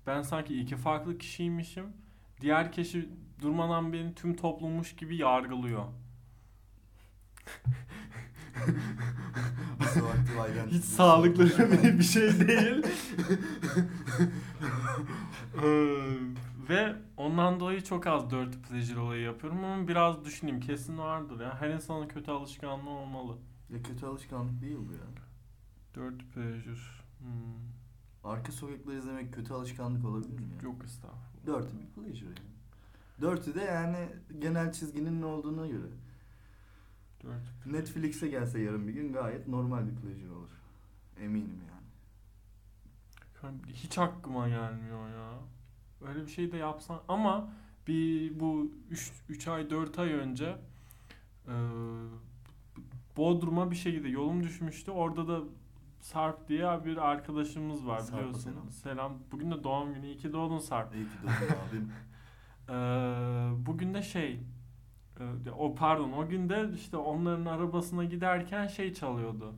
[0.06, 1.84] ben sanki iki farklı kişiymişim.
[2.40, 3.08] Diğer kişi
[3.42, 5.84] durmadan beni tüm toplummuş gibi yargılıyor.
[10.46, 11.44] Identity Hiç sağlıklı
[11.98, 12.82] bir şey değil.
[15.64, 15.94] Ee,
[16.68, 21.60] Ve ondan dolayı çok az dirty pleasure olayı yapıyorum ama biraz düşüneyim kesin vardır ya.
[21.60, 23.36] Her insanın kötü alışkanlığı olmalı.
[23.70, 24.98] Ya kötü alışkanlık değil bu ya.
[25.94, 26.80] Dirty pleasure.
[27.18, 27.58] Hmm.
[28.24, 30.62] Arka sokakları izlemek kötü alışkanlık olabilir mi ya?
[30.62, 31.62] Yok estağfurullah.
[31.62, 32.58] Dirty bir pleasure yani.
[33.20, 35.86] Dirty de yani genel çizginin ne olduğuna göre.
[37.66, 40.50] Netflix'e gelse yarın bir gün gayet normal bir pleasure olur.
[41.20, 41.78] Eminim yani.
[43.42, 45.30] Yani hiç aklıma gelmiyor ya.
[46.08, 47.52] Öyle bir şey de yapsan ama
[47.86, 48.72] bir bu
[49.28, 50.56] 3 ay 4 ay önce
[51.48, 51.54] e,
[53.16, 54.90] Bodrum'a bir şekilde yolum düşmüştü.
[54.90, 55.40] Orada da
[56.00, 58.40] Sarp diye bir arkadaşımız var Sarp'a biliyorsun.
[58.40, 58.70] selam.
[58.70, 59.18] Selam.
[59.32, 60.06] Bugün de doğum günü.
[60.06, 60.94] İyi ki doğdun Sarp.
[60.94, 61.92] İyi ki doğdun abim.
[62.68, 64.40] Ee, bugün de şey e,
[65.58, 69.54] o pardon o gün de işte onların arabasına giderken şey çalıyordu.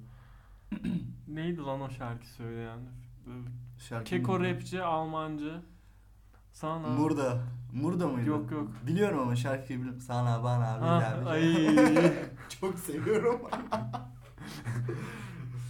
[1.28, 2.78] Neydi lan o şarkı söyleyen?
[3.26, 3.30] Ee,
[3.78, 5.62] Şarkı Keko rapçi, Almancı.
[6.52, 6.88] Sana.
[6.88, 7.38] Murda.
[7.72, 8.28] Murda mıydı?
[8.28, 8.68] Yok, yok.
[8.86, 10.00] Biliyorum ama şarkıyı biliyorum.
[10.00, 11.76] Sana bana Ha, bir ay.
[12.60, 13.40] Çok seviyorum.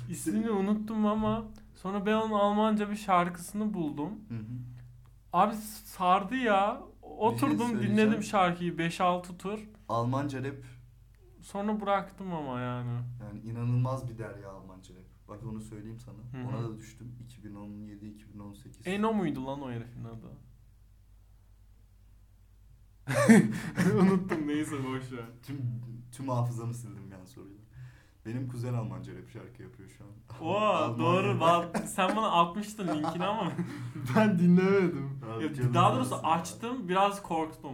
[0.09, 4.11] İsmini unuttum ama sonra ben onun Almanca bir şarkısını buldum.
[4.29, 4.45] Hı hı.
[5.33, 6.81] Abi sardı ya.
[7.21, 9.69] Oturdum dinledim şarkıyı 5-6 tur.
[9.89, 10.57] Almanca rap
[11.43, 13.01] Sonra bıraktım ama yani.
[13.21, 15.05] yani inanılmaz bir derya Almanca rap.
[15.29, 16.43] Bak onu söyleyeyim sana.
[16.43, 16.49] Hı hı.
[16.49, 17.17] Ona da düştüm.
[17.25, 18.87] 2017 2018.
[18.87, 20.31] Eno muydu lan o herifin adı?
[24.01, 25.25] Unuttum neyse boş ver.
[25.43, 25.81] Tüm
[26.13, 27.60] tüm hafızamı sildim yani soruyla.
[28.27, 30.11] Benim kuzen Almanca rap şarkı yapıyor şu an.
[30.47, 31.41] Oo doğru.
[31.41, 33.53] Bak, sen bana atmıştın linkini ama
[34.17, 35.21] ben dinlemedim.
[35.33, 37.73] Abi Ya, daha doğrusu açtım biraz korktum.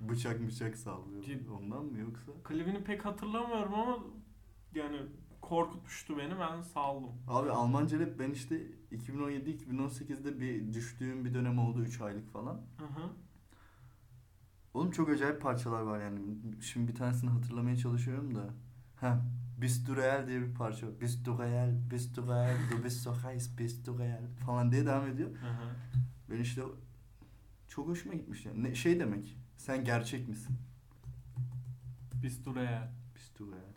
[0.00, 1.22] Bıçak bıçak sallıyor.
[1.24, 2.32] Cid- Ondan mı yoksa?
[2.44, 3.98] Klibini pek hatırlamıyorum ama
[4.74, 4.96] yani
[5.40, 7.10] korkutmuştu beni ben saldım.
[7.28, 12.54] Abi Almanca rap ben işte 2017-2018'de bir düştüğüm bir dönem oldu 3 aylık falan.
[12.54, 13.08] Hı hı.
[14.74, 16.20] Oğlum çok acayip parçalar var yani.
[16.60, 18.44] Şimdi bir tanesini hatırlamaya çalışıyorum da.
[18.96, 19.22] Ha,
[19.62, 21.00] Bist du real diye bir parça var.
[21.00, 24.86] Bist du real, bist du real, du bist so heiß, bist du real falan diye
[24.86, 25.30] devam ediyor.
[26.30, 26.62] Ben işte
[27.68, 28.62] çok hoşuma gitmiş yani.
[28.62, 30.56] Ne, şey demek, sen gerçek misin?
[32.22, 32.92] Biz duraya.
[33.14, 33.72] Bist du real.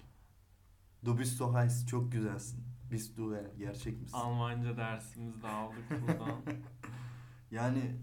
[1.05, 2.63] Du bist so heiß, çok güzelsin.
[2.91, 4.17] Bist du real, gerçek misin?
[4.17, 6.41] Almanca dersimizi de aldık buradan.
[7.51, 7.95] Yani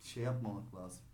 [0.00, 1.04] şey yapmamak lazım.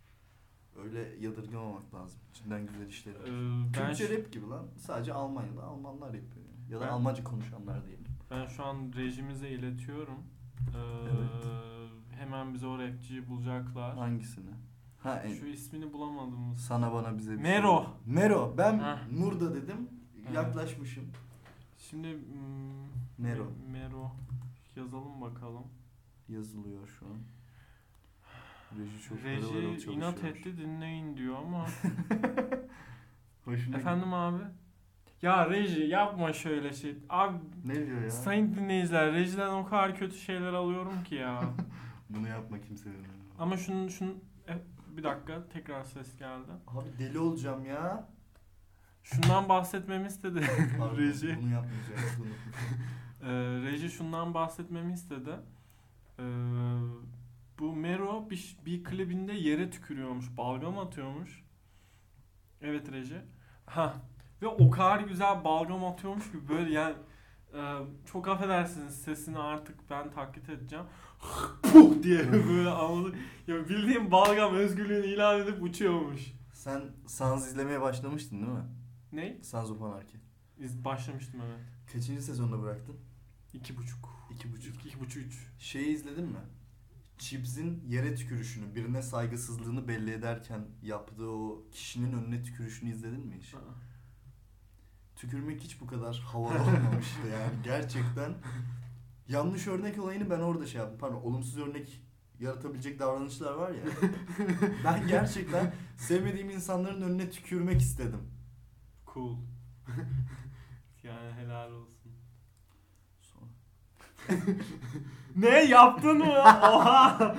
[0.85, 2.21] Öyle yadırgamamak lazım.
[2.31, 3.25] İçinden güzel işler var.
[3.29, 4.67] Ee, ben, Türkçe ş- rap gibi lan.
[4.79, 6.47] Sadece Almanya'da Almanlar yapıyor.
[6.47, 6.73] yani.
[6.73, 8.05] Ya da Ben- Almanca konuşanlar diyelim.
[8.31, 10.19] ben şu an rejimize iletiyorum.
[10.75, 11.47] Ee, Evet.
[12.19, 13.95] Hemen bize o rapçiyi bulacaklar.
[13.99, 14.51] Hangisini?
[15.03, 16.57] Ha, en- Şu ismini bulamadım.
[16.57, 17.83] sana bana bize bir Mero.
[18.05, 18.15] şey.
[18.15, 18.55] Mero.
[18.59, 18.99] Ben Heh.
[19.13, 19.89] Murda dedim.
[20.23, 20.35] Evet.
[20.35, 21.05] Yaklaşmışım.
[21.79, 22.87] Şimdi hmm,
[23.19, 23.43] Mero.
[23.45, 24.11] Me- Mero
[24.77, 25.65] yazalım bakalım.
[26.29, 27.13] Yazılıyor şu an.
[28.79, 31.67] Reji çok Reji inat etti dinleyin diyor ama.
[33.45, 34.43] Hoşuna Efendim abi?
[35.23, 36.99] Ya Reji yapma şöyle şey.
[37.09, 38.11] Abi Ne diyor ya?
[38.11, 41.43] sayın dinleyiciler Reji'den o kadar kötü şeyler alıyorum ki ya.
[42.11, 42.97] Bunu yapma kimsenin.
[43.39, 44.53] ama şunun şunun e,
[44.97, 46.51] bir dakika tekrar ses geldi.
[46.67, 48.09] Abi deli olacağım ya.
[49.03, 50.41] Şundan bahsetmemi istedi
[50.79, 51.39] Pardon, Reji.
[51.43, 52.19] Bunu yapmayacağız.
[52.19, 52.29] Bunu.
[53.23, 55.31] Ee, Reji şundan bahsetmemi istedi.
[56.19, 56.23] Ee,
[57.59, 61.45] bu Mero bir, bir klibinde yere tükürüyormuş, balgam atıyormuş.
[62.61, 63.23] Evet Reji.
[63.67, 63.95] Ha
[64.43, 66.95] ve o kadar güzel balgam atıyormuş ki böyle yani
[67.55, 67.61] e,
[68.07, 70.85] çok affedersiniz sesini artık ben taklit edeceğim.
[71.63, 73.17] Puh diye böyle anladık.
[73.47, 76.33] Ya bildiğin balgam özgürlüğünü ilan edip uçuyormuş.
[76.53, 78.65] Sen Sans izlemeye başlamıştın değil mi?
[79.13, 79.43] Ne?
[79.43, 80.23] Sans of Anarchy.
[80.59, 81.61] İz, başlamıştım evet.
[81.93, 82.97] Kaçıncı sezonda bıraktın?
[83.53, 84.29] İki buçuk.
[84.31, 84.77] İki buçuk.
[84.77, 85.49] İki, iki buçuk üç.
[85.59, 86.39] Şeyi izledin mi?
[87.19, 93.55] Chips'in yere tükürüşünü, birine saygısızlığını belli ederken yaptığı o kişinin önüne tükürüşünü izledin mi hiç?
[93.55, 93.59] Aa.
[95.17, 98.35] Tükürmek hiç bu kadar havalı olmamıştı yani gerçekten.
[99.29, 100.99] Yanlış örnek olayını ben orada şey yaptım.
[100.99, 102.03] Pardon olumsuz örnek
[102.41, 103.85] yaratabilecek davranışlar var ya.
[104.85, 108.21] ben gerçekten sevmediğim insanların önüne tükürmek istedim.
[109.15, 109.37] Cool.
[111.03, 112.13] yani helal olsun.
[113.21, 113.51] Sonra.
[115.37, 116.25] Ne yaptın mı?
[116.33, 117.37] Oha.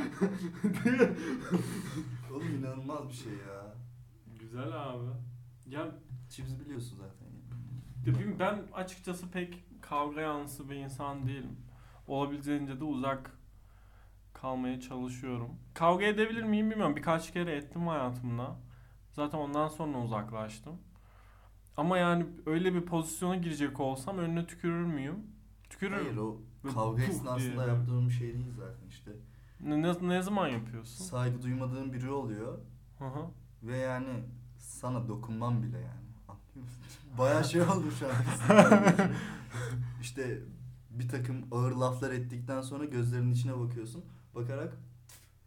[2.32, 3.76] Oğlum inanılmaz bir şey ya.
[4.40, 5.06] Güzel abi.
[5.68, 5.88] Ya
[6.30, 7.28] Chips biliyorsun zaten.
[8.06, 11.58] bilmiyorum, ben açıkçası pek kavga yanlısı bir insan değilim.
[12.08, 13.32] Olabildiğince de uzak
[14.34, 15.50] kalmaya çalışıyorum.
[15.74, 16.96] Kavga edebilir miyim bilmiyorum.
[16.96, 18.56] Birkaç kere ettim hayatımda.
[19.12, 20.78] Zaten ondan sonra uzaklaştım.
[21.78, 25.26] Ama yani öyle bir pozisyona girecek olsam önüne tükürür müyüm?
[25.70, 26.04] Tükürürüm.
[26.06, 27.76] Hayır o Böyle kavga puf esnasında diye.
[27.76, 29.12] yaptığım bir şey değil zaten işte.
[29.60, 31.06] Ne, ne, ne zaman yapıyorsun?
[31.06, 32.58] Saygı duymadığın biri oluyor
[33.00, 33.26] Hı hı.
[33.64, 34.24] ve yani
[34.58, 36.08] sana dokunmam bile yani.
[36.28, 36.84] Anlıyor musun?
[37.18, 38.14] Bayağı şey oldu şu an.
[40.02, 40.42] işte
[40.90, 44.06] bir takım ağır laflar ettikten sonra gözlerinin içine bakıyorsun.
[44.36, 44.78] Bakarak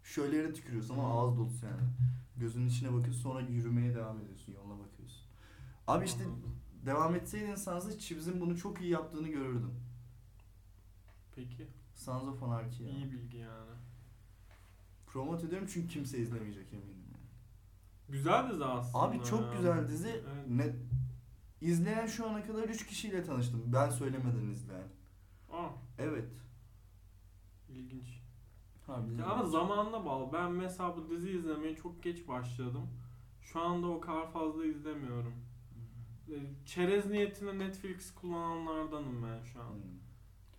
[0.05, 1.83] şöyle yere tükürüyorsun ama ağız dolusu yani.
[2.37, 4.53] Gözünün içine bakıyorsun sonra yürümeye devam ediyorsun.
[4.53, 5.21] Yoluna bakıyorsun.
[5.87, 6.25] Abi işte
[6.87, 9.71] devam etseydin Sansa Chibs'in bunu çok iyi yaptığını görürdün.
[11.49, 11.67] Peki.
[11.95, 12.91] Sons of Anarchy ya.
[12.91, 13.71] İyi bilgi yani.
[15.07, 17.05] Promote ediyorum çünkü kimse izlemeyecek eminim.
[17.13, 17.25] yani.
[18.09, 19.05] Güzel dizi aslında.
[19.05, 20.09] Abi çok güzel dizi.
[20.09, 20.49] Evet.
[20.49, 20.77] Ne
[21.61, 23.63] izleyen şu ana kadar 3 kişiyle tanıştım.
[23.67, 24.89] Ben söylemeden izleyen.
[25.53, 26.29] Aa, Evet.
[27.69, 28.21] ilginç.
[28.87, 30.33] Ha, Ya ama zamanla bağlı.
[30.33, 32.87] Ben mesela bu dizi izlemeye çok geç başladım.
[33.43, 35.35] Şu anda o kadar fazla izlemiyorum.
[36.29, 36.35] E,
[36.67, 39.73] Çerez niyetine Netflix kullananlardanım ben şu an.
[39.73, 40.00] Hmm.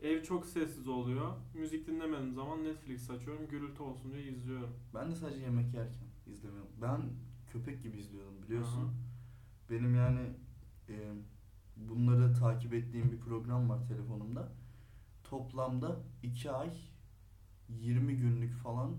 [0.02, 1.34] Ev çok sessiz oluyor.
[1.54, 3.48] Müzik dinlemediğim zaman Netflix açıyorum.
[3.48, 4.70] Gürültü olsun diye izliyorum.
[4.94, 6.72] Ben de sadece yemek yerken izlemiyorum.
[6.82, 7.02] Ben
[7.52, 8.82] köpek gibi izliyordum biliyorsun.
[8.82, 8.92] Aha.
[9.70, 10.34] Benim yani
[10.90, 11.14] e,
[11.78, 14.52] bunları takip ettiğim bir program var telefonumda.
[15.24, 16.72] Toplamda 2 ay
[17.70, 18.98] 20 günlük falan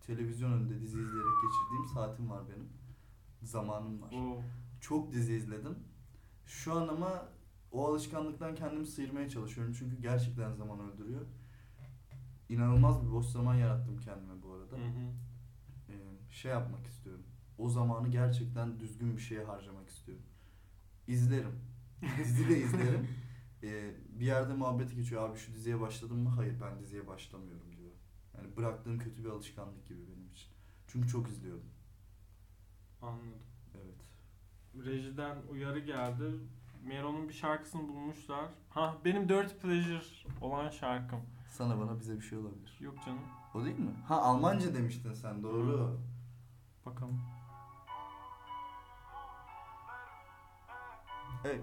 [0.00, 2.68] televizyon önünde dizi izleyerek geçirdiğim saatim var benim.
[3.42, 4.12] Zamanım var.
[4.12, 4.42] Oo.
[4.80, 5.78] Çok dizi izledim.
[6.46, 7.28] Şu an ama
[7.72, 9.74] o alışkanlıktan kendimi sıyırmaya çalışıyorum.
[9.78, 11.26] Çünkü gerçekten zaman öldürüyor.
[12.48, 14.76] İnanılmaz bir boş zaman yarattım kendime bu arada.
[14.76, 15.12] Hı hı.
[15.88, 15.94] Ee,
[16.30, 17.24] şey yapmak istiyorum.
[17.58, 20.24] O zamanı gerçekten düzgün bir şeye harcamak istiyorum.
[21.06, 21.60] İzlerim.
[22.18, 23.08] Dizi de izlerim.
[23.64, 25.28] Ee, bir yerde muhabbeti geçiyor.
[25.28, 26.28] Abi şu diziye başladın mı?
[26.28, 27.90] Hayır ben diziye başlamıyorum diyor.
[28.36, 30.48] Yani bıraktığım kötü bir alışkanlık gibi benim için.
[30.86, 31.64] Çünkü çok izliyorum.
[33.02, 33.42] Anladım.
[33.74, 33.96] Evet.
[34.86, 36.24] Rejiden uyarı geldi.
[36.84, 38.44] Meron'un bir şarkısını bulmuşlar.
[38.70, 40.04] Ha benim Dirty Pleasure
[40.40, 41.20] olan şarkım.
[41.50, 42.76] Sana bana bize bir şey olabilir.
[42.80, 43.20] Yok canım.
[43.54, 43.94] O değil mi?
[44.08, 46.00] Ha Almanca demiştin sen doğru.
[46.86, 47.20] Bakalım.
[51.44, 51.60] Evet.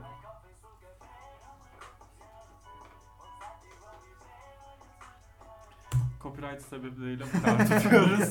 [6.24, 8.30] Copyright sebepleriyle bu kadar tutuyoruz.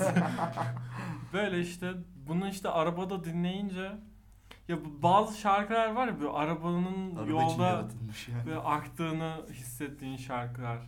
[1.33, 1.95] Böyle işte
[2.27, 3.93] bunu işte arabada dinleyince
[4.69, 8.47] ya bazı şarkılar var ya böyle arabanın Araba için yolda yaratılmış yani.
[8.47, 10.79] böyle aktığını hissettiğin şarkılar.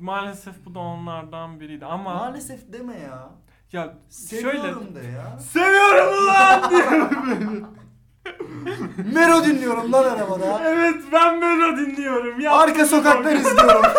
[0.00, 3.28] Maalesef bu da onlardan biriydi ama Maalesef deme ya.
[3.72, 5.38] ya Seviyorum de ya.
[5.38, 7.66] seviyorum lan diyorum.
[9.14, 10.60] Mero dinliyorum lan arabada.
[10.64, 12.40] evet ben Melo dinliyorum.
[12.40, 13.82] Ya Arka sokaklar izliyorum.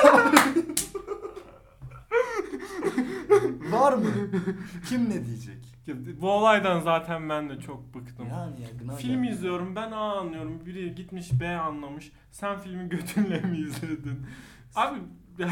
[3.71, 4.05] Var mı?
[4.89, 5.57] Kim ne diyecek?
[6.21, 8.28] Bu olaydan zaten ben de çok bıktım.
[8.30, 9.34] Yani ya gına Film geldi.
[9.34, 10.65] izliyorum ben A anlıyorum.
[10.65, 12.12] Biri gitmiş B anlamış.
[12.32, 14.25] Sen filmi götünle mi izledin?
[14.75, 14.97] Abi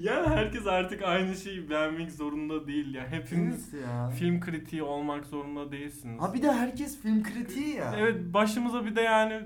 [0.00, 3.08] yani herkes artık aynı şeyi beğenmek zorunda değil ya.
[3.10, 4.10] Hepiniz ya.
[4.10, 6.22] film kritiği olmak zorunda değilsiniz.
[6.22, 7.94] Ha bir de herkes film kritiği ya.
[7.98, 9.40] Evet başımıza bir de yani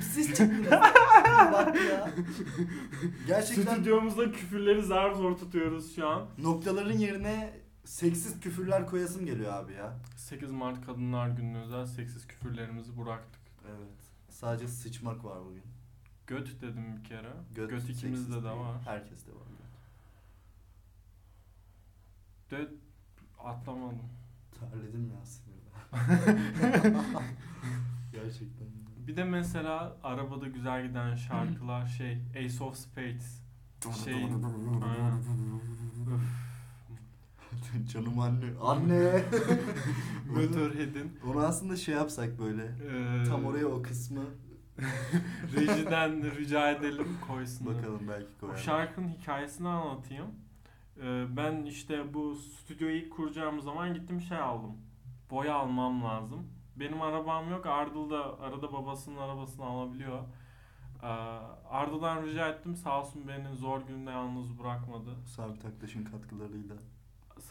[0.00, 0.70] Siz çıktınız.
[1.52, 2.10] Bak ya.
[3.26, 6.26] Gerçekten stüdyomuzda küfürleri zar zor tutuyoruz şu an.
[6.38, 7.50] noktaların yerine
[7.84, 9.98] seksiz küfürler koyasım geliyor abi ya.
[10.16, 13.40] 8 Mart Kadınlar Günü'ne özel seksiz küfürlerimizi bıraktık.
[13.68, 14.00] Evet.
[14.30, 15.62] Sadece sıçmak var bugün.
[16.26, 17.32] Göt dedim bir kere.
[17.54, 18.56] Göt, Göt, ikimizde seksiz de değil.
[18.56, 18.80] var.
[18.84, 19.40] Herkeste var.
[22.50, 22.68] De
[23.44, 24.08] atlamadım.
[24.60, 26.50] Terledim ya sinirden.
[28.12, 28.68] Gerçekten.
[29.06, 33.40] Bir de mesela arabada güzel giden şarkılar şey Ace of Spades.
[34.04, 35.22] Şey, aynen.
[37.92, 38.44] Canım anne.
[38.62, 39.24] Anne.
[40.34, 42.62] Motorhead'in Onu aslında şey yapsak böyle.
[42.64, 44.20] eee, Tam oraya o kısmı
[45.56, 47.74] rejiden rica edelim koysunlar.
[47.76, 48.56] bakalım belki O koyar.
[48.56, 50.26] şarkının hikayesini anlatayım.
[51.02, 54.72] Ee, ben işte bu stüdyoyu ilk kuracağım zaman gittim şey aldım.
[55.30, 56.46] Boya almam lazım.
[56.76, 57.66] Benim arabam yok.
[57.66, 60.18] Ardıl da arada babasının arabasını alabiliyor.
[61.02, 61.06] Ee,
[61.70, 62.76] Ardıl'dan rica ettim.
[62.76, 65.10] Sağ olsun beni zor günde yalnız bırakmadı.
[65.26, 66.76] Sabit Aktaş'ın katkılarıyla.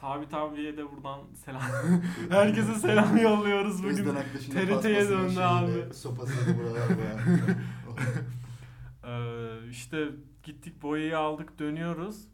[0.02, 1.62] Sabit abiye de buradan selam.
[2.30, 4.06] Herkese selam yolluyoruz bugün.
[4.54, 5.94] TRT'ye döndü abi.
[5.94, 7.20] Sopasını buralarda ya.
[9.14, 10.08] ee, işte
[10.44, 12.28] gittik boyayı aldık dönüyoruz.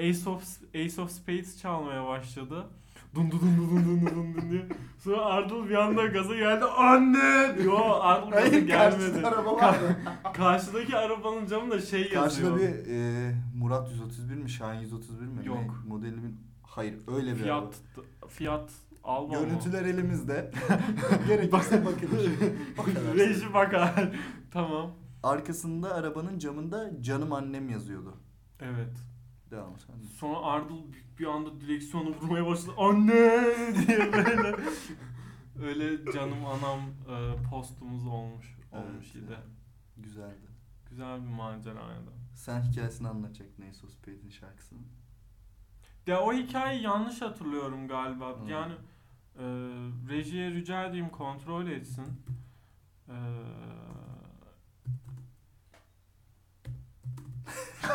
[0.00, 0.42] Ace of,
[0.74, 2.66] Ace of Spades çalmaya başladı.
[3.14, 4.66] Dun dun dun dun dun dun dun diye.
[4.98, 6.64] Sonra Ardıl bir anda gaza geldi.
[6.64, 7.62] Anne!
[7.64, 9.26] Yo Ardıl gaza Hayır, gelmedi.
[9.26, 9.96] Araba vardı.
[10.34, 12.58] Karşıdaki arabanın camında şey Karşıda yazıyor.
[12.58, 14.50] Karşıda bir e, Murat 131 mi?
[14.50, 15.46] Şahin 131 mi?
[15.46, 15.58] Yok.
[15.58, 15.88] Ne?
[15.88, 16.45] Modeli bir
[16.76, 17.70] Hayır öyle bir araba.
[17.70, 17.80] Fiyat
[18.28, 18.72] fiyat
[19.04, 19.44] alma mı?
[19.46, 20.50] Görüntüler elimizde.
[21.28, 22.30] Gerekirse bakılır.
[23.18, 24.10] Reji bakar.
[24.50, 24.90] tamam.
[25.22, 28.14] Arkasında arabanın camında canım annem yazıyordu.
[28.60, 28.96] Evet.
[29.50, 29.94] Devam sen.
[30.02, 32.74] Sonra Ardıl bir- bir anda direksiyonu vurmaya başladı.
[32.78, 33.44] Anne
[33.86, 34.56] diye böyle.
[35.62, 39.36] Öyle canım anam e, postumuz olmuş olmuş Evet idi.
[39.96, 40.46] Güzeldi.
[40.90, 42.10] Güzel bir maceraydı.
[42.34, 44.30] Sen hikayesini anlatacak neyse o Spade'in
[46.06, 48.28] Ya o hikayeyi yanlış hatırlıyorum galiba.
[48.28, 48.50] Hı.
[48.50, 48.72] Yani
[49.38, 49.44] e,
[50.08, 52.06] rejiye rica edeyim kontrol etsin.
[53.08, 53.16] E,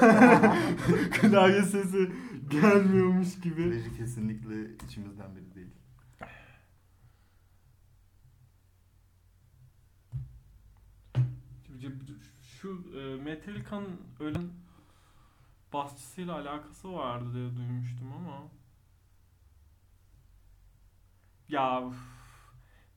[1.12, 2.12] Klavye sesi
[2.50, 3.72] gelmiyormuş gibi.
[3.72, 5.72] Reji kesinlikle içimizden biri değil.
[12.62, 14.50] Şu e, Metallica'nın ölen
[15.74, 18.44] basçısıyla alakası vardı diye duymuştum ama.
[21.50, 21.96] Ya üf.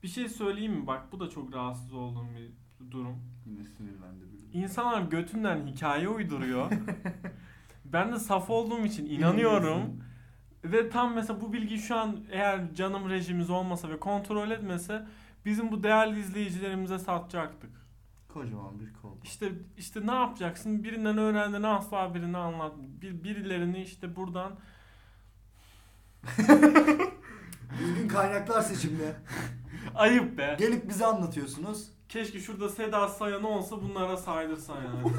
[0.03, 0.87] bir şey söyleyeyim mi?
[0.87, 2.53] Bak bu da çok rahatsız olduğum bir
[2.91, 3.23] durum.
[3.47, 4.59] Yine sinirlendi biri.
[4.59, 6.71] İnsanlar götünden hikaye uyduruyor.
[7.85, 10.05] ben de saf olduğum için inanıyorum.
[10.65, 15.07] Ve tam mesela bu bilgi şu an eğer canım rejimiz olmasa ve kontrol etmese
[15.45, 17.84] bizim bu değerli izleyicilerimize satacaktık.
[18.35, 19.17] Kocaman bir kol.
[19.25, 20.85] İşte işte ne yapacaksın?
[20.85, 22.73] Birinden öğrendiğini asla birine anlat.
[22.79, 24.53] Bir, birilerini işte buradan
[27.79, 29.15] Düzgün kaynaklar seçimde.
[29.95, 30.57] ayıp be.
[30.59, 31.89] Gelip bize anlatıyorsunuz.
[32.09, 35.13] Keşke şurada Seda Sayan olsa bunlara saydırsan yani.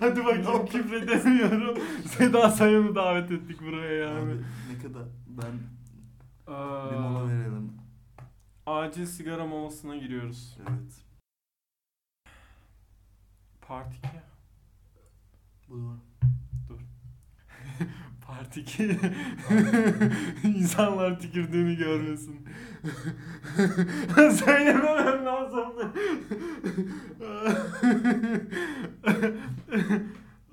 [0.00, 1.78] Hadi bakayım küfredemiyorum.
[2.18, 4.32] Seda Sayan'ı davet ettik buraya yani.
[4.32, 5.52] Abi ne kadar ben
[6.48, 7.72] Ee, bir mola verelim.
[8.66, 10.56] acil sigara molasına giriyoruz.
[10.60, 11.04] Evet.
[13.68, 14.08] Part 2.
[15.68, 15.96] Bu
[16.68, 16.78] doğru.
[18.26, 18.98] Part 2.
[20.48, 22.48] İnsanlar tükürdüğünü görmesin.
[24.16, 25.92] Söylememem lazımdı.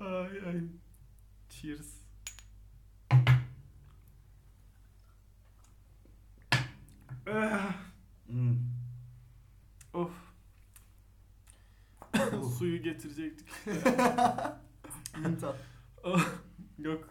[0.00, 0.60] ay ay.
[1.48, 1.86] Cheers.
[8.26, 8.56] Hmm.
[9.92, 10.21] of.
[12.58, 13.48] Suyu getirecektik.
[15.26, 15.56] İnta.
[16.78, 17.08] Yok.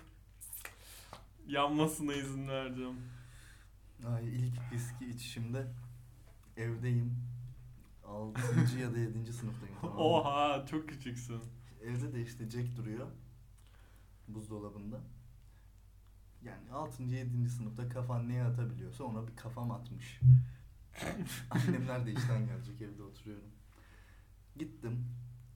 [1.47, 2.95] Yanmasına izin vereceğim.
[4.07, 5.67] Ay ilk viski içişimde
[6.57, 7.17] evdeyim.
[8.05, 8.41] 6.
[8.79, 9.33] ya da 7.
[9.33, 9.75] sınıftayım.
[9.81, 10.01] tamam mı?
[10.03, 11.41] Oha çok küçüksün.
[11.83, 13.07] Evde de işte Jack duruyor.
[14.27, 15.01] Buzdolabında.
[16.41, 17.03] Yani 6.
[17.03, 17.49] 7.
[17.49, 20.19] sınıfta kafan neye atabiliyorsa ona bir kafam atmış.
[21.49, 23.49] Annemler de işten gelecek evde oturuyorum.
[24.57, 25.05] Gittim.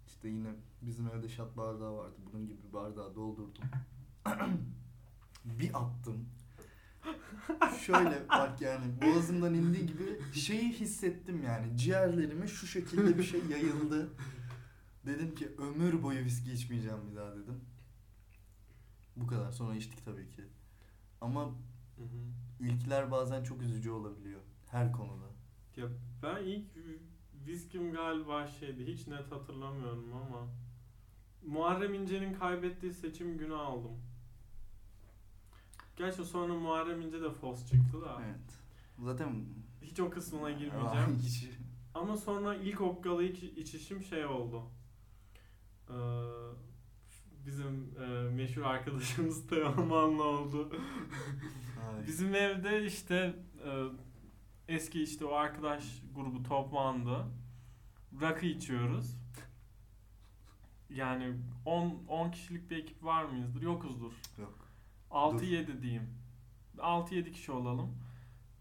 [0.08, 0.50] İşte yine
[0.82, 2.16] bizim evde şat bardağı vardı.
[2.34, 3.64] Bunun gibi bir bardağı doldurdum.
[5.46, 6.30] bir attım.
[7.86, 11.78] Şöyle bak yani boğazımdan indiği gibi şeyi hissettim yani.
[11.78, 14.10] Ciğerlerime şu şekilde bir şey yayıldı.
[15.06, 17.62] Dedim ki ömür boyu viski içmeyeceğim bir daha dedim.
[19.16, 19.52] Bu kadar.
[19.52, 20.44] Sonra içtik tabii ki.
[21.22, 21.56] Ama
[22.60, 24.42] ilkler bazen çok üzücü olabiliyor.
[24.68, 25.26] Her konuda.
[25.76, 25.88] Ya
[26.24, 26.66] ben ilk
[27.48, 30.48] viskim galiba şeydi hiç net hatırlamıyorum ama
[31.46, 33.92] Muharrem İnce'nin kaybettiği seçim günü aldım.
[35.98, 38.22] Gerçi sonra Muharrem İnce de fos çıktı da.
[38.26, 38.60] Evet.
[39.04, 39.46] Zaten
[39.82, 41.20] Hiç o kısmına girmeyeceğim.
[41.24, 41.50] Hiç-
[41.94, 44.64] Ama sonra ilk okkalı iç- içişim şey oldu.
[45.90, 45.94] Ee,
[47.46, 50.70] bizim e, meşhur arkadaşımız Teoman'la oldu.
[52.08, 53.84] Bizim evde işte e,
[54.68, 55.84] eski işte o arkadaş
[56.16, 57.26] grubu toplandı.
[58.22, 59.16] Rakı içiyoruz.
[60.90, 61.34] Yani
[61.66, 63.62] 10 10 kişilik bir ekip var mıyızdır?
[63.62, 64.12] Yokuzdur.
[64.38, 64.70] Yok.
[65.12, 66.10] 6-7 diyeyim.
[66.78, 67.98] 6-7 kişi olalım.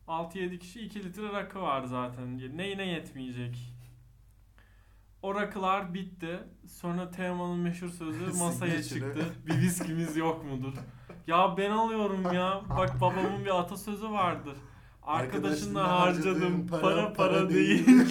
[0.09, 2.57] 6-7 kişi 2 litre rakı var zaten.
[2.57, 3.75] Neyine yetmeyecek?
[5.23, 6.39] O rakılar bitti.
[6.67, 9.27] Sonra Teoman'ın meşhur sözü masaya çıktı.
[9.47, 10.75] Bir viskimiz yok mudur?
[11.27, 12.61] Ya ben alıyorum ya.
[12.71, 14.57] Bak babamın bir atasözü vardır.
[15.05, 17.87] Harcadım harcadığın para para para, değil.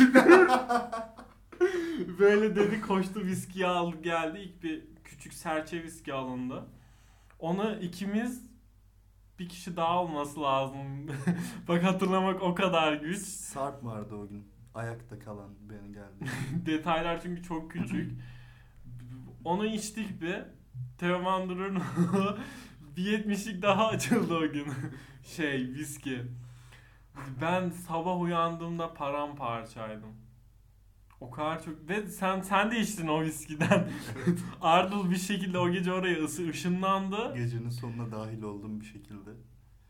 [2.20, 4.39] Böyle dedi koştu viskiyi aldı geldi.
[4.39, 6.66] İlk bir küçük serçe viski alındı.
[7.39, 8.46] Onu ikimiz
[9.39, 11.08] bir kişi daha olması lazım.
[11.68, 13.20] Bak hatırlamak o kadar güç.
[13.20, 14.48] Sarp vardı o gün.
[14.76, 16.32] Ayakta kalan beni geldi.
[16.66, 18.12] Detaylar çünkü çok küçük.
[19.44, 20.41] Onu içtik bir.
[20.98, 21.84] Teoman Durur'un
[22.98, 24.68] bir yetmişlik daha açıldı o gün.
[25.24, 26.22] şey viski.
[27.41, 30.09] Ben sabah uyandığımda paramparçaydım.
[31.20, 33.89] O kadar çok ve sen sen de içtin o viskiden.
[34.61, 37.34] Ardıl bir şekilde o gece oraya ısı ışınlandı.
[37.36, 39.30] Gecenin sonuna dahil oldum bir şekilde.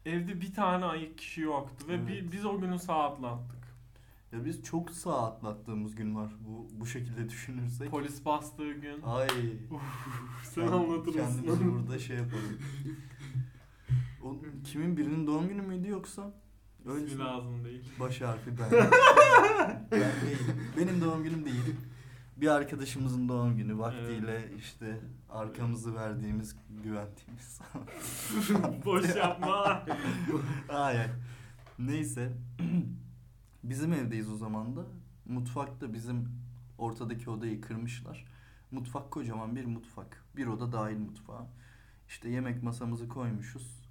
[0.05, 2.07] Evde bir tane ayık kişi yoktu ve Evet.
[2.07, 3.63] bi- biz o günü sağ atlattık.
[4.31, 7.91] Ya biz çok sağ atlattığımız gün var bu bu şekilde düşünürsek.
[7.91, 9.01] Polis bastığı gün.
[9.01, 9.27] Ay.
[10.43, 11.73] Sen Kend- anlatır Kendimizi mısın?
[11.87, 12.59] burada şey yapalım.
[14.23, 16.33] O, kimin birinin doğum günü müydü yoksa?
[16.85, 17.91] Öyle İsmi lazım değil.
[17.99, 18.71] Baş harfi ben.
[19.91, 20.71] ben değilim.
[20.77, 21.75] Benim doğum günüm değil.
[22.37, 27.61] Bir arkadaşımızın doğum günü vaktiyle işte arkamızı verdiğimiz, güvendiğimiz.
[28.85, 29.85] Boş yapma.
[30.69, 31.07] ay ay.
[31.79, 32.31] Neyse.
[33.63, 34.85] bizim evdeyiz o zaman da.
[35.25, 36.29] Mutfakta bizim
[36.77, 38.25] ortadaki odayı kırmışlar.
[38.71, 40.23] Mutfak kocaman bir mutfak.
[40.35, 41.47] Bir oda dahil mutfağa.
[42.07, 43.83] İşte yemek masamızı koymuşuz.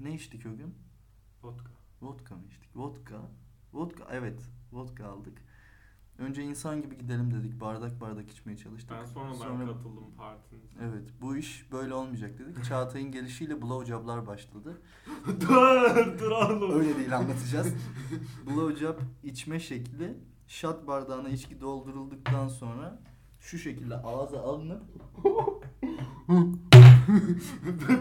[0.00, 0.74] Ne içtik o gün?
[1.42, 1.73] Vodka.
[2.04, 2.76] Vodka mı içtik?
[2.76, 3.14] Vodka.
[3.72, 4.40] Vodka evet.
[4.72, 5.38] Vodka aldık.
[6.18, 7.60] Önce insan gibi gidelim dedik.
[7.60, 8.96] Bardak bardak içmeye çalıştık.
[9.00, 10.66] Ben sonradan Sonra- katıldım partinize.
[10.82, 12.64] Evet bu iş böyle olmayacak dedik.
[12.68, 14.80] Çağatay'ın gelişiyle blowjoblar başladı.
[15.40, 16.80] dur dur oğlum.
[16.80, 17.74] Öyle değil anlatacağız.
[18.46, 20.14] Blowjob içme şekli
[20.46, 23.02] şat bardağına içki doldurulduktan sonra
[23.40, 24.82] şu şekilde ağza alınıp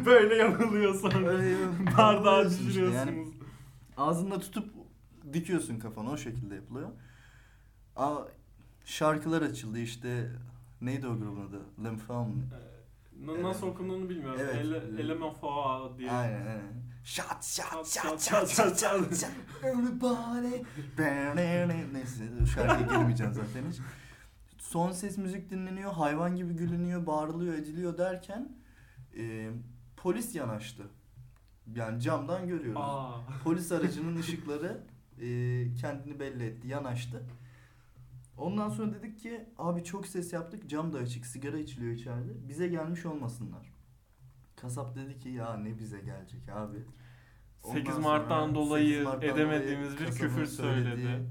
[0.06, 1.28] Böyle yapılıyor sonra.
[1.30, 1.56] öyle
[1.98, 2.96] Bardağı düşürüyorsunuz.
[2.96, 3.33] Yani
[3.98, 4.74] ağzında tutup
[5.34, 6.90] dikiyorsun kafanı o şekilde yapılıyor.
[7.96, 8.18] Aa,
[8.86, 10.32] şarkılar açıldı işte
[10.82, 11.62] neydi o grubun adı?
[11.84, 12.30] Lymphom.
[12.30, 14.40] Ee, na- Nasıl okunduğunu bilmiyorum.
[14.44, 14.56] Evet.
[14.56, 16.12] Ele, Elemenfoa diye.
[16.12, 16.84] Aynen aynen.
[17.04, 19.30] Shot shot Shot, shot shot, shot shot,
[19.64, 20.64] Everybody
[21.94, 22.24] Neyse
[22.56, 23.80] şarkıya girmeyeceğim zaten hiç.
[24.58, 28.58] Son ses müzik dinleniyor, hayvan gibi gülünüyor, bağırılıyor, ediliyor derken
[29.18, 29.50] e,
[29.98, 30.84] polis yanaştı.
[31.76, 32.82] Yani camdan görüyoruz.
[32.84, 33.12] Aa.
[33.44, 34.84] Polis aracının ışıkları
[35.22, 35.28] e,
[35.74, 37.24] kendini belli etti, yanaştı.
[38.38, 42.48] Ondan sonra dedik ki abi çok ses yaptık, cam da açık, sigara içiliyor içeride.
[42.50, 43.74] Bize gelmiş olmasınlar.
[44.56, 46.78] Kasap dedi ki ya ne bize gelecek abi.
[47.74, 51.28] 8 Ondan Mart'tan sonra dolayı 8 Mart'tan edemediğimiz dolayı bir küfür söylediği- söyledi.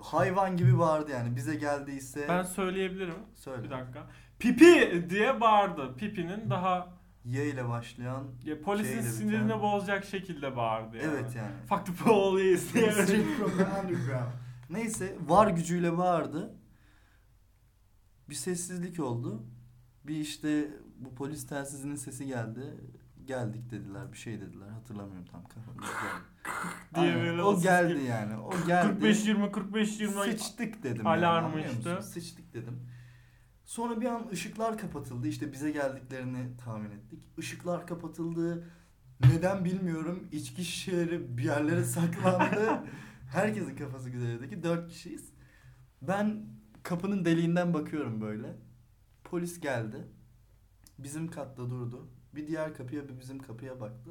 [0.00, 3.14] Hayvan gibi bağırdı yani bize geldiyse Ben söyleyebilirim.
[3.34, 3.62] söyle.
[3.62, 4.06] Bir dakika.
[4.38, 5.96] Pipi diye bağırdı.
[5.96, 6.97] Pipinin daha
[7.28, 9.62] Y ile başlayan ya, polisin Şeyle sinirini biten.
[9.62, 11.06] bozacak şekilde bağırdı yani.
[11.06, 11.52] evet yani.
[11.68, 12.92] Fuck the police diye.
[12.92, 14.32] Straight from the underground.
[14.70, 16.54] Neyse var gücüyle bağırdı.
[18.28, 19.42] Bir sessizlik oldu.
[20.04, 20.68] Bir işte
[20.98, 22.74] bu polis telsizinin sesi geldi.
[23.24, 25.82] Geldik dediler bir şey dediler hatırlamıyorum tam kafamda.
[26.94, 28.08] diye Aynen, böyle o geldi geliyor.
[28.08, 28.36] yani.
[28.36, 28.88] O geldi.
[28.88, 31.06] 45 20 45 20 Sıçtık dedim.
[31.06, 32.02] Alarm yani?
[32.02, 32.80] Sıçtık dedim.
[33.68, 35.28] Sonra bir an ışıklar kapatıldı.
[35.28, 37.28] İşte bize geldiklerini tahmin ettik.
[37.38, 38.64] Işıklar kapatıldı.
[39.20, 40.28] Neden bilmiyorum.
[40.32, 42.84] İçki şişeleri bir yerlere saklandı.
[43.32, 44.62] Herkesin kafası güzeldeki.
[44.62, 45.32] Dört kişiyiz.
[46.02, 46.46] Ben
[46.82, 48.56] kapının deliğinden bakıyorum böyle.
[49.24, 50.08] Polis geldi.
[50.98, 52.08] Bizim katta durdu.
[52.34, 54.10] Bir diğer kapıya bir bizim kapıya baktı.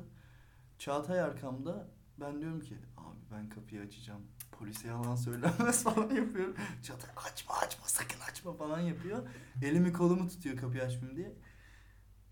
[0.78, 1.89] Çağatay arkamda.
[2.20, 4.22] Ben diyorum ki abi ben kapıyı açacağım.
[4.51, 6.55] Polise yalan söylenmez falan yapıyorum.
[6.84, 9.28] Çağatay açma açma sakın açma falan yapıyor.
[9.63, 11.36] Elimi kolumu tutuyor kapıyı açmayayım diye.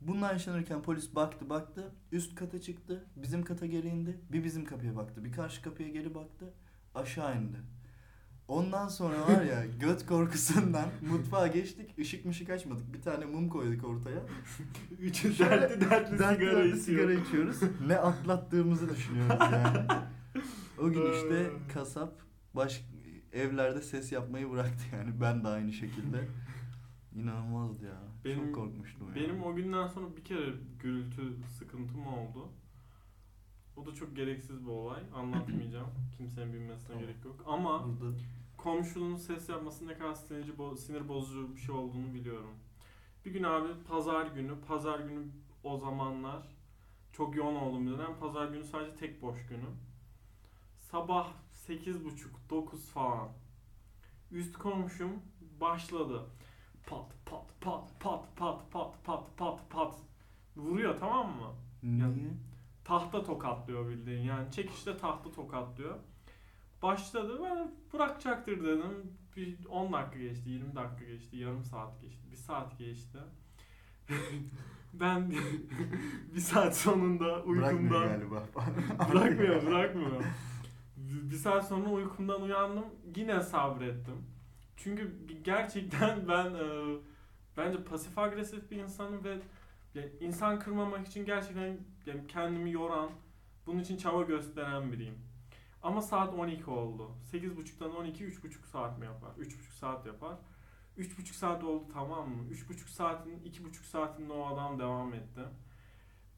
[0.02, 1.96] Bunlar yaşanırken polis baktı baktı.
[2.12, 3.06] Üst kata çıktı.
[3.16, 4.22] Bizim kata geri indi.
[4.30, 5.24] Bir bizim kapıya baktı.
[5.24, 6.54] Bir karşı kapıya geri baktı.
[6.96, 7.58] Aşağı indi.
[8.48, 11.90] Ondan sonra var ya göt korkusundan mutfağa geçtik.
[11.98, 12.94] Işık mışık açmadık.
[12.94, 14.20] Bir tane mum koyduk ortaya.
[15.00, 17.26] Üçü dertli dertli Dertli sigara dertli sigara içiyor.
[17.28, 17.58] içiyoruz.
[17.88, 19.88] Ne atlattığımızı düşünüyoruz yani.
[20.80, 22.14] O gün işte kasap
[22.54, 22.86] baş
[23.34, 25.22] evlerde ses yapmayı bıraktı yani.
[25.22, 26.28] Ben de aynı şekilde.
[27.16, 28.02] İnanılmazdı ya.
[28.26, 29.16] Benim- Çok korkmuştum ya.
[29.16, 31.22] Benim o günden sonra bir kere gürültü
[31.60, 32.50] sıkıntım oldu.
[33.78, 35.02] O da çok gereksiz bir olay.
[35.16, 35.88] Anlatmayacağım.
[36.18, 37.02] Kimsenin bilmesine Tamam.
[37.02, 37.44] gerek yok.
[37.48, 38.18] Ama burada
[38.66, 42.56] komşunun ses yapması ne kadar sinir, bo- sinir bozucu bir şey olduğunu biliyorum.
[43.26, 45.28] Bir gün abi pazar günü, pazar günü
[45.64, 46.48] o zamanlar
[47.14, 48.20] çok yoğun olduğum bir dönem.
[48.20, 49.66] Pazar günü sadece tek boş günü.
[50.80, 51.28] Sabah
[51.68, 53.30] 8.30-9 falan.
[54.32, 55.12] Üst komşum
[55.62, 56.26] başladı.
[56.88, 59.96] Pat pat pat pat pat pat pat pat pat.
[60.58, 61.54] Vuruyor tamam mı?
[61.84, 62.34] niye?
[62.84, 66.00] tahta tokatlıyor bildiğin yani çekişte tahta tokatlıyor.
[66.86, 69.14] Başladı ben bırakacaktır dedim.
[69.36, 73.18] Bir 10 dakika geçti, 20 dakika geçti, yarım saat geçti, bir saat geçti.
[74.94, 75.34] ben
[76.36, 78.44] bir saat sonunda Bırakmıyor uykumdan galiba.
[79.14, 80.24] bırakmıyor, bırakmıyor.
[80.98, 84.26] Bir saat sonra uykumdan uyandım, yine sabrettim.
[84.78, 85.14] Çünkü
[85.44, 86.98] gerçekten ben e,
[87.58, 89.38] bence pasif agresif bir insanım ve
[89.96, 93.10] yani insan kırmamak için gerçekten yani kendimi yoran,
[93.66, 95.25] bunun için çaba gösteren biriyim.
[95.86, 97.12] Ama saat 12 oldu.
[97.34, 99.30] 8.30'dan 12 3.5 saat mi yapar?
[99.40, 100.36] 3.5 saat yapar.
[100.98, 102.44] 3.5 saat oldu tamam mı?
[102.52, 105.42] 3.5 saatin 2.5 saatinde o adam devam etti.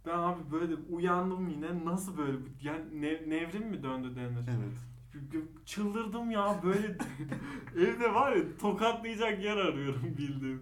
[0.06, 4.46] Ben abi böyle uyandım yine nasıl böyle yani ne- nevrim mi döndü denir?
[4.58, 4.78] Evet.
[5.66, 6.98] Çıldırdım ya böyle
[7.76, 10.62] evde var ya tokatlayacak yer arıyorum bildiğin.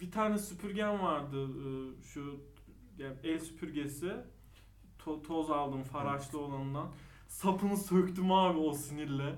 [0.00, 2.40] Bir tane süpürgem vardı e, şu
[2.98, 4.12] yani el süpürgesi.
[5.04, 6.88] To- toz aldım faraşlı olanından.
[7.28, 9.34] Sapını söktüm abi o sinirle.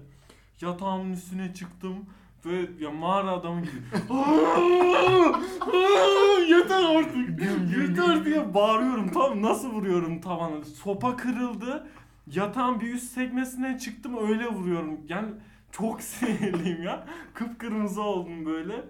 [0.61, 2.07] Yatağımın üstüne çıktım.
[2.45, 3.73] Böyle ya mağara adamı gibi.
[6.51, 7.41] Yeter artık.
[7.79, 9.09] Yeter diye bağırıyorum.
[9.13, 10.65] Tam nasıl vuruyorum tavana.
[10.65, 11.87] Sopa kırıldı.
[12.27, 15.01] Yatağın bir üst sekmesine çıktım öyle vuruyorum.
[15.09, 15.29] Yani
[15.73, 17.07] çok sinirliyim ya.
[17.35, 18.85] Kıpkırmızı oldum böyle.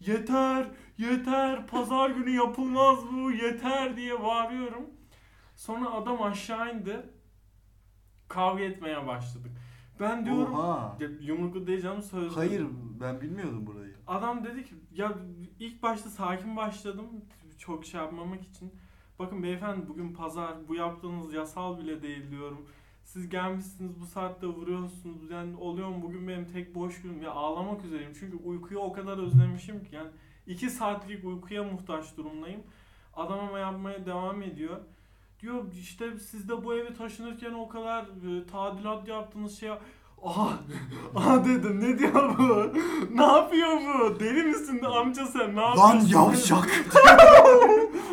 [0.00, 0.66] Yeter,
[0.98, 4.86] yeter, pazar günü yapılmaz bu, yeter diye bağırıyorum.
[5.56, 6.96] Sonra adam aşağı indi.
[8.28, 9.52] Kavga etmeye başladık.
[10.00, 10.96] Ben diyorum, Oha.
[11.00, 12.34] Ya yumruklu diyeceğim sözlü.
[12.34, 12.66] Hayır
[13.00, 13.94] ben bilmiyordum burayı.
[14.06, 15.18] Adam dedi ki ya
[15.60, 17.06] ilk başta sakin başladım
[17.58, 18.72] çok şey yapmamak için.
[19.18, 22.66] Bakın beyefendi bugün pazar bu yaptığınız yasal bile değil diyorum.
[23.04, 25.30] Siz gelmişsiniz bu saatte vuruyorsunuz.
[25.30, 27.22] Yani oluyor mu bugün benim tek boş günüm.
[27.22, 28.12] Ya ağlamak üzereyim.
[28.20, 29.94] Çünkü uykuyu o kadar özlemişim ki.
[29.94, 30.10] Yani
[30.46, 32.62] iki saatlik uykuya muhtaç durumdayım.
[33.14, 34.80] Adam ama yapmaya devam ediyor.
[35.44, 39.70] Diyor işte siz de bu evi taşınırken o kadar e, tadilat yaptığınız şey...
[40.24, 40.48] Aha,
[41.14, 42.72] aha dedim ne diyor bu?
[43.16, 44.20] ne yapıyor bu?
[44.20, 46.54] Deli misin de amca sen ne Lan yapıyorsun?
[46.54, 46.84] yavşak.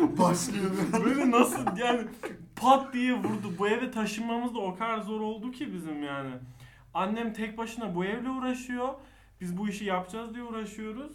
[0.18, 0.70] Başlıyor.
[1.04, 2.00] Böyle nasıl yani
[2.56, 3.52] pat diye vurdu.
[3.58, 6.30] Bu eve taşınmamız da o kadar zor oldu ki bizim yani.
[6.94, 8.88] Annem tek başına bu evle uğraşıyor.
[9.40, 11.12] Biz bu işi yapacağız diye uğraşıyoruz.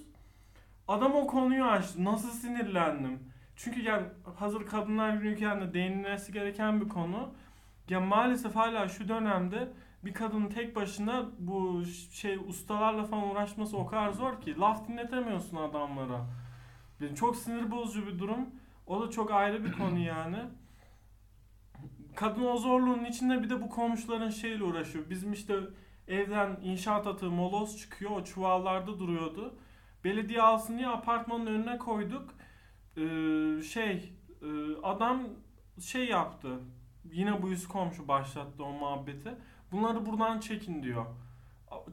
[0.87, 2.03] Adam o konuyu açtı.
[2.03, 3.19] Nasıl sinirlendim.
[3.57, 7.33] Çünkü yani hazır kadınlar günüyken de değinilmesi gereken bir konu.
[7.89, 9.73] Ya maalesef hala şu dönemde
[10.05, 15.57] bir kadının tek başına bu şey ustalarla falan uğraşması o kadar zor ki laf dinletemiyorsun
[15.57, 16.25] adamlara.
[16.99, 18.49] Yani çok sinir bozucu bir durum.
[18.87, 20.39] O da çok ayrı bir konu yani.
[22.15, 25.09] Kadın o zorluğun içinde bir de bu komşuların şeyle uğraşıyor.
[25.09, 25.59] Bizim işte
[26.07, 28.11] evden inşaat atığı moloz çıkıyor.
[28.11, 29.57] O çuvallarda duruyordu.
[30.03, 32.36] Belediye alsın diye apartmanın önüne koyduk.
[32.97, 34.47] Ee, şey e,
[34.83, 35.23] adam
[35.81, 36.59] şey yaptı.
[37.11, 39.35] Yine bu yüz komşu başlattı o muhabbeti.
[39.71, 41.05] Bunları buradan çekin diyor.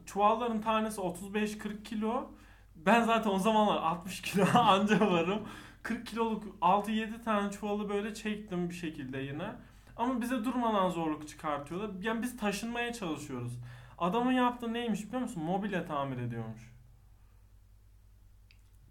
[0.05, 2.31] Çuvalların tanesi 35-40 kilo.
[2.75, 5.39] Ben zaten o zamanlar 60 kilo anca varım.
[5.83, 9.51] 40 kiloluk 6-7 tane çuvalı böyle çektim bir şekilde yine.
[9.97, 11.89] Ama bize durmadan zorluk çıkartıyorlar.
[12.01, 13.59] Yani biz taşınmaya çalışıyoruz.
[13.97, 15.43] Adamın yaptığı neymiş biliyor musun?
[15.43, 16.71] Mobilya tamir ediyormuş.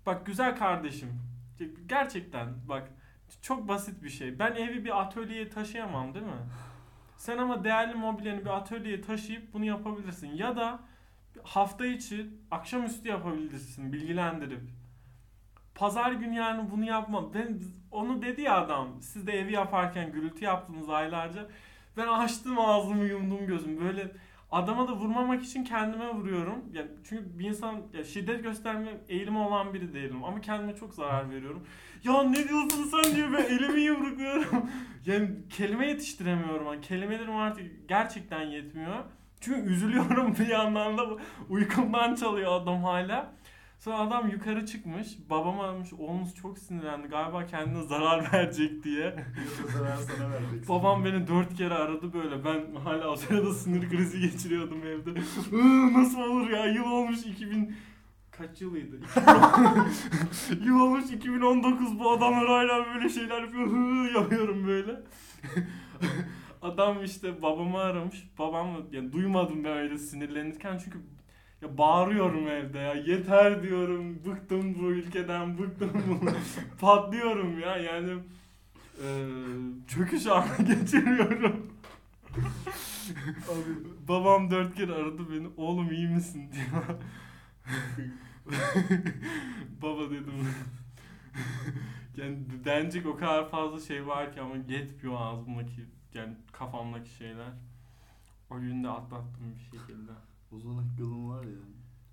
[0.07, 1.34] Bak güzel kardeşim.
[1.87, 2.91] Gerçekten bak
[3.43, 4.39] çok basit bir şey.
[4.39, 6.33] Ben evi bir atölyeye taşıyamam değil mi?
[7.17, 10.29] Sen ama değerli mobilyeni bir atölyeye taşıyıp bunu yapabilirsin.
[10.29, 10.81] Ya da
[11.43, 14.61] hafta içi akşamüstü yapabilirsin bilgilendirip.
[15.75, 17.35] Pazar günü yani bunu yapmam.
[17.35, 18.89] Ben onu dedi ya adam.
[19.03, 21.49] Siz de evi yaparken gürültü yaptınız aylarca.
[21.97, 23.81] Ben açtım ağzımı yumdum gözüm.
[23.81, 24.13] Böyle
[24.55, 26.65] adama da vurmamak için kendime vuruyorum.
[26.73, 31.31] Yani çünkü bir insan ya şiddet gösterme eğilimi olan biri değilim ama kendime çok zarar
[31.31, 31.67] veriyorum.
[32.05, 34.71] Ya ne diyorsun sen diyor ben elimi yumrukluyorum.
[35.07, 36.67] yani kelime yetiştiremiyorum.
[36.67, 39.05] Yani kelimelerim artık gerçekten yetmiyor.
[39.41, 41.07] Çünkü üzülüyorum bir yandan da
[41.49, 43.35] uykumdan çalıyor adam hala.
[43.85, 45.09] Sonra adam yukarı çıkmış.
[45.31, 45.93] Babam aramış.
[45.93, 47.09] Oğlunuz çok sinirlendi.
[47.09, 49.17] Galiba kendine zarar verecek diye.
[49.73, 50.69] zarar sana verecek.
[50.69, 52.45] Babam beni dört kere aradı böyle.
[52.45, 55.11] Ben hala o sırada sinir krizi geçiriyordum evde.
[55.99, 56.67] Nasıl olur ya?
[56.67, 57.77] Yıl olmuş 2000...
[58.31, 58.97] Kaç yılıydı?
[60.65, 63.67] Yıl olmuş 2019 bu adamlar hala böyle şeyler yapıyor.
[64.15, 65.01] Yapıyorum böyle.
[66.63, 68.29] Adam işte babamı aramış.
[68.39, 70.99] Babam yani duymadım ben öyle sinirlenirken çünkü
[71.65, 72.95] ya bağırıyorum evde ya.
[72.95, 74.25] Yeter diyorum.
[74.25, 75.59] Bıktım bu ülkeden.
[75.59, 76.31] Bıktım bu.
[76.81, 78.11] Patlıyorum ya yani.
[79.03, 79.27] Eee
[79.89, 81.73] çöküş anı geçiriyorum.
[83.49, 85.49] Abi Babam dört kere aradı beni.
[85.57, 86.85] Oğlum iyi misin diyor.
[89.83, 90.49] Baba dedim.
[92.17, 97.53] yani denecek o kadar fazla şey var ki ama yetmiyor ağzımdaki yani kafamdaki şeyler.
[98.51, 100.13] O günü de atlattım bir şekilde.
[100.57, 101.59] Ozan Akgül'ün var ya.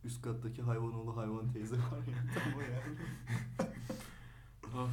[0.04, 2.34] Üst kattaki hayvanoğlu hayvan teyze var ya.
[2.34, 2.98] Tam o yani.
[4.84, 4.90] Of.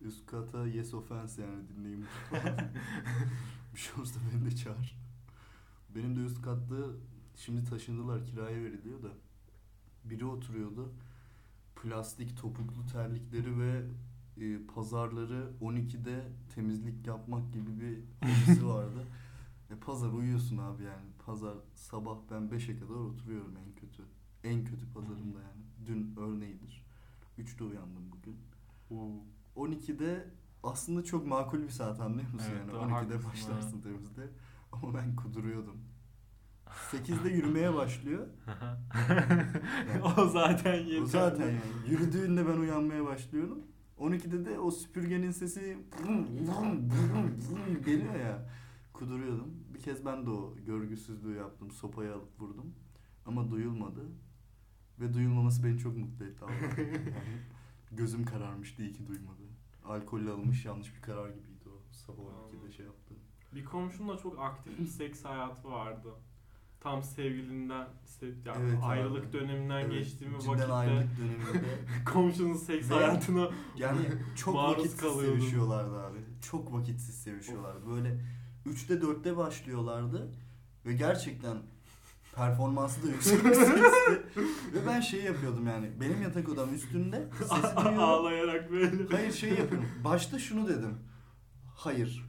[0.00, 2.04] Üst kata yes offense yani dinleyin.
[3.74, 4.96] bir şey olursa beni de çağır.
[5.94, 6.76] Benim de üst katta
[7.36, 9.08] şimdi taşındılar kiraya veriliyor da.
[10.04, 10.92] Biri oturuyordu.
[11.82, 13.84] Plastik topuklu terlikleri ve
[14.36, 19.06] e, pazarları 12'de temizlik yapmak gibi bir hobisi vardı.
[19.70, 21.06] E pazar uyuyorsun abi yani.
[21.30, 24.02] Pazar sabah ben 5'e kadar oturuyorum en kötü.
[24.44, 25.86] En kötü pazarımda yani.
[25.86, 26.84] Dün örneğidir.
[27.38, 28.36] 3'te uyandım bugün.
[29.56, 30.30] 12'de
[30.62, 32.72] aslında çok makul bir saat anlıyor musun Evet, yani?
[32.72, 34.28] doğru, 12'de haklısın, başlarsın temizde.
[34.72, 35.76] Ama ben kuduruyordum.
[36.66, 38.26] 8'de yürümeye başlıyor.
[40.18, 41.02] o zaten yeterli.
[41.02, 41.60] O zaten yani.
[41.88, 43.62] Yürüdüğünde ben uyanmaya başlıyorum.
[43.98, 45.78] 12'de de o süpürgenin sesi
[47.84, 48.48] geliyor ya.
[48.92, 49.69] Kuduruyordum.
[49.80, 51.70] Bir kez ben de o görgüsüzlüğü yaptım.
[51.70, 52.74] Sopayı alıp vurdum.
[53.26, 54.00] Ama duyulmadı.
[55.00, 56.44] Ve duyulmaması beni çok mutlu etti.
[57.92, 59.42] Yani gözüm kararmıştı iyi ki duymadı.
[59.84, 61.92] Alkolle alınmış yanlış bir karar gibiydi o.
[61.92, 63.14] Sabah 12'de şey yaptı.
[63.54, 66.08] Bir komşumla çok aktif bir seks hayatı vardı.
[66.80, 68.84] Tam sevgilinden, sev, yani Evet abi.
[68.86, 71.64] ayrılık döneminden Evet, geçtiğimi vakitte ayrılık döneminde
[72.12, 74.00] komşunun seks Ve- hayatına Yani
[74.36, 75.40] çok vakitsiz kalıyordum.
[75.40, 76.18] sevişiyorlardı abi.
[76.42, 77.86] Çok vakitsiz sevişiyorlardı.
[77.86, 78.20] Böyle
[78.66, 80.28] 3'te 4'te başlıyorlardı.
[80.86, 81.56] Ve gerçekten
[82.34, 83.82] performansı da yüksek bir sesti.
[84.74, 85.90] Ve ben şey yapıyordum yani.
[86.00, 87.28] Benim yatak odam üstünde.
[87.38, 87.98] Sesi duyuyorum.
[87.98, 89.16] ağlayarak böyle.
[89.16, 89.88] Hayır şey yapıyorum.
[90.04, 90.98] Başta şunu dedim.
[91.76, 92.26] Hayır.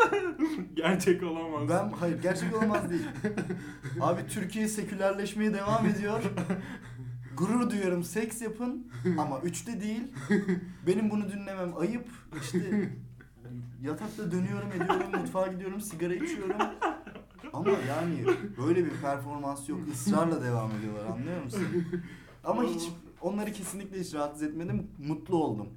[0.74, 1.68] Gerçek olamaz.
[1.68, 3.06] Ben hayır gerçek olamaz değil.
[4.00, 6.22] Abi Türkiye sekülerleşmeye devam ediyor.
[7.36, 10.02] Gurur duyuyorum seks yapın ama üçte değil.
[10.86, 12.08] Benim bunu dinlemem ayıp.
[12.42, 12.90] İşte
[13.84, 16.56] yatakta dönüyorum ediyorum mutfağa gidiyorum sigara içiyorum.
[17.52, 18.26] Ama yani
[18.58, 21.66] böyle bir performans yok ısrarla devam ediyorlar anlıyor musun?
[22.44, 22.82] Ama hiç
[23.20, 25.68] onları kesinlikle hiç rahatsız etmedim mutlu oldum.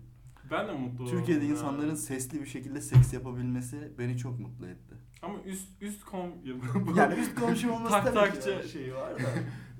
[0.52, 1.18] Ben de mutlu oldum.
[1.18, 1.52] Türkiye'de ya.
[1.52, 4.96] insanların sesli bir şekilde seks yapabilmesi beni çok mutlu etti.
[5.22, 6.32] ama üst üst kom
[6.98, 8.62] Yani üst komşum olması Tak tabii takçı.
[8.62, 9.24] ki şey var da.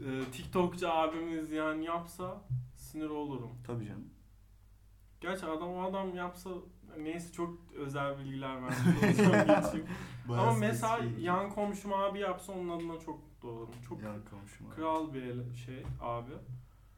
[0.06, 2.42] Ee, TikTokçu abimiz yani yapsa
[2.76, 3.50] sinir olurum.
[3.68, 4.06] Tabii canım.
[5.22, 6.50] Gerçi adam o adam yapsa
[7.04, 8.58] neyse çok özel bilgiler.
[10.30, 13.70] Bayağı Ama mesela yan komşum abi yapsa onun adına çok olurum.
[13.90, 14.68] Çok yan komşum.
[14.68, 14.76] abi.
[14.76, 16.32] kral bir ele- şey abi.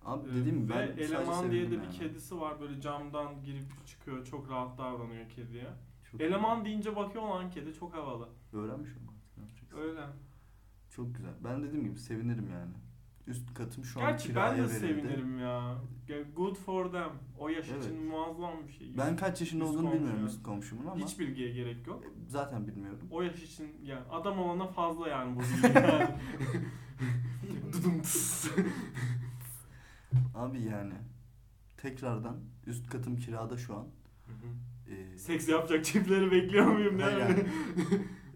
[0.06, 1.97] Abi Ee, dediğim gibi Ve ben sadece eleman diye de sevindim bir yani.
[1.97, 5.68] kedisi var böyle camdan girip çıkıyor çok rahat davranıyor kediye.
[6.12, 8.30] Çok Eleman deyince bakıyor lan kedi çok havalı.
[8.54, 9.38] öğrenmiş artık.
[9.38, 9.78] yapacaksın?
[9.80, 10.02] Öyle.
[10.89, 11.32] Çok güzel.
[11.43, 12.72] Ben dediğim gibi sevinirim yani.
[13.30, 14.80] Üst katım şu an Gerçi kiraya ben de verildi.
[14.80, 15.76] sevinirim ya.
[16.36, 17.10] Good for them.
[17.40, 17.84] O yaş Evet.
[17.86, 18.98] için muazzam bir şey.
[18.98, 22.04] Ben kaç yaşında Üst olduğunu komşu bilmiyorum üst komşumun ama Hiç bilgiye gerek yok.
[22.28, 23.00] zaten bilmiyorum.
[23.12, 25.74] O yaş için yani adam olana fazla yani bu bilgi.
[27.74, 28.02] Dudum.
[30.36, 30.94] Abi yani
[31.78, 33.88] tekrardan üst katım kirada şu an.
[34.90, 37.36] Ee, Seks yapacak çiftleri bekliyor muyum yani.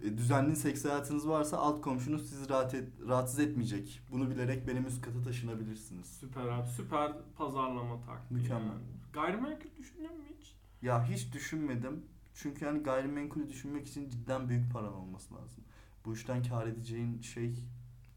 [0.04, 4.02] E, düzenli seks hayatınız varsa alt komşunuz sizi rahat et, rahatsız etmeyecek.
[4.12, 6.08] Bunu bilerek benim üst kata taşınabilirsiniz.
[6.08, 8.68] Süper abi süper pazarlama taktiği Mükemmel.
[8.68, 8.82] yani.
[9.14, 10.56] Gayrimenkul düşünüyor musun hiç?
[10.82, 12.06] Ya hiç düşünmedim.
[12.34, 15.64] Çünkü hani gayrimenkulü düşünmek için cidden büyük paran olması lazım.
[16.06, 17.56] Bu işten kar edeceğin şey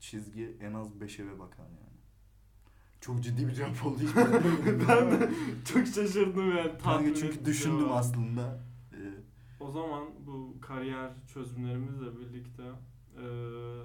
[0.00, 1.96] çizgi en az 5 eve bakar yani.
[3.00, 3.98] Çok ciddi bir cevap oldu
[4.88, 5.30] ben de
[5.64, 6.78] çok şaşırdım yani.
[6.78, 8.60] tatmin çünkü düşündüm aslında.
[9.66, 12.62] O zaman bu kariyer çözümlerimizle birlikte
[13.16, 13.82] eee,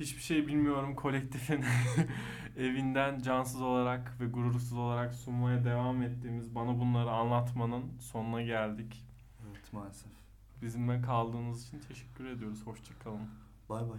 [0.00, 1.64] hiçbir şey bilmiyorum kolektifin
[2.56, 9.04] evinden cansız olarak ve gurursuz olarak sunmaya devam ettiğimiz bana bunları anlatmanın sonuna geldik.
[9.50, 10.12] evet maalesef.
[10.62, 12.66] Bizimle kaldığınız için teşekkür ediyoruz.
[12.66, 13.28] Hoşçakalın.
[13.68, 13.98] Bay bay.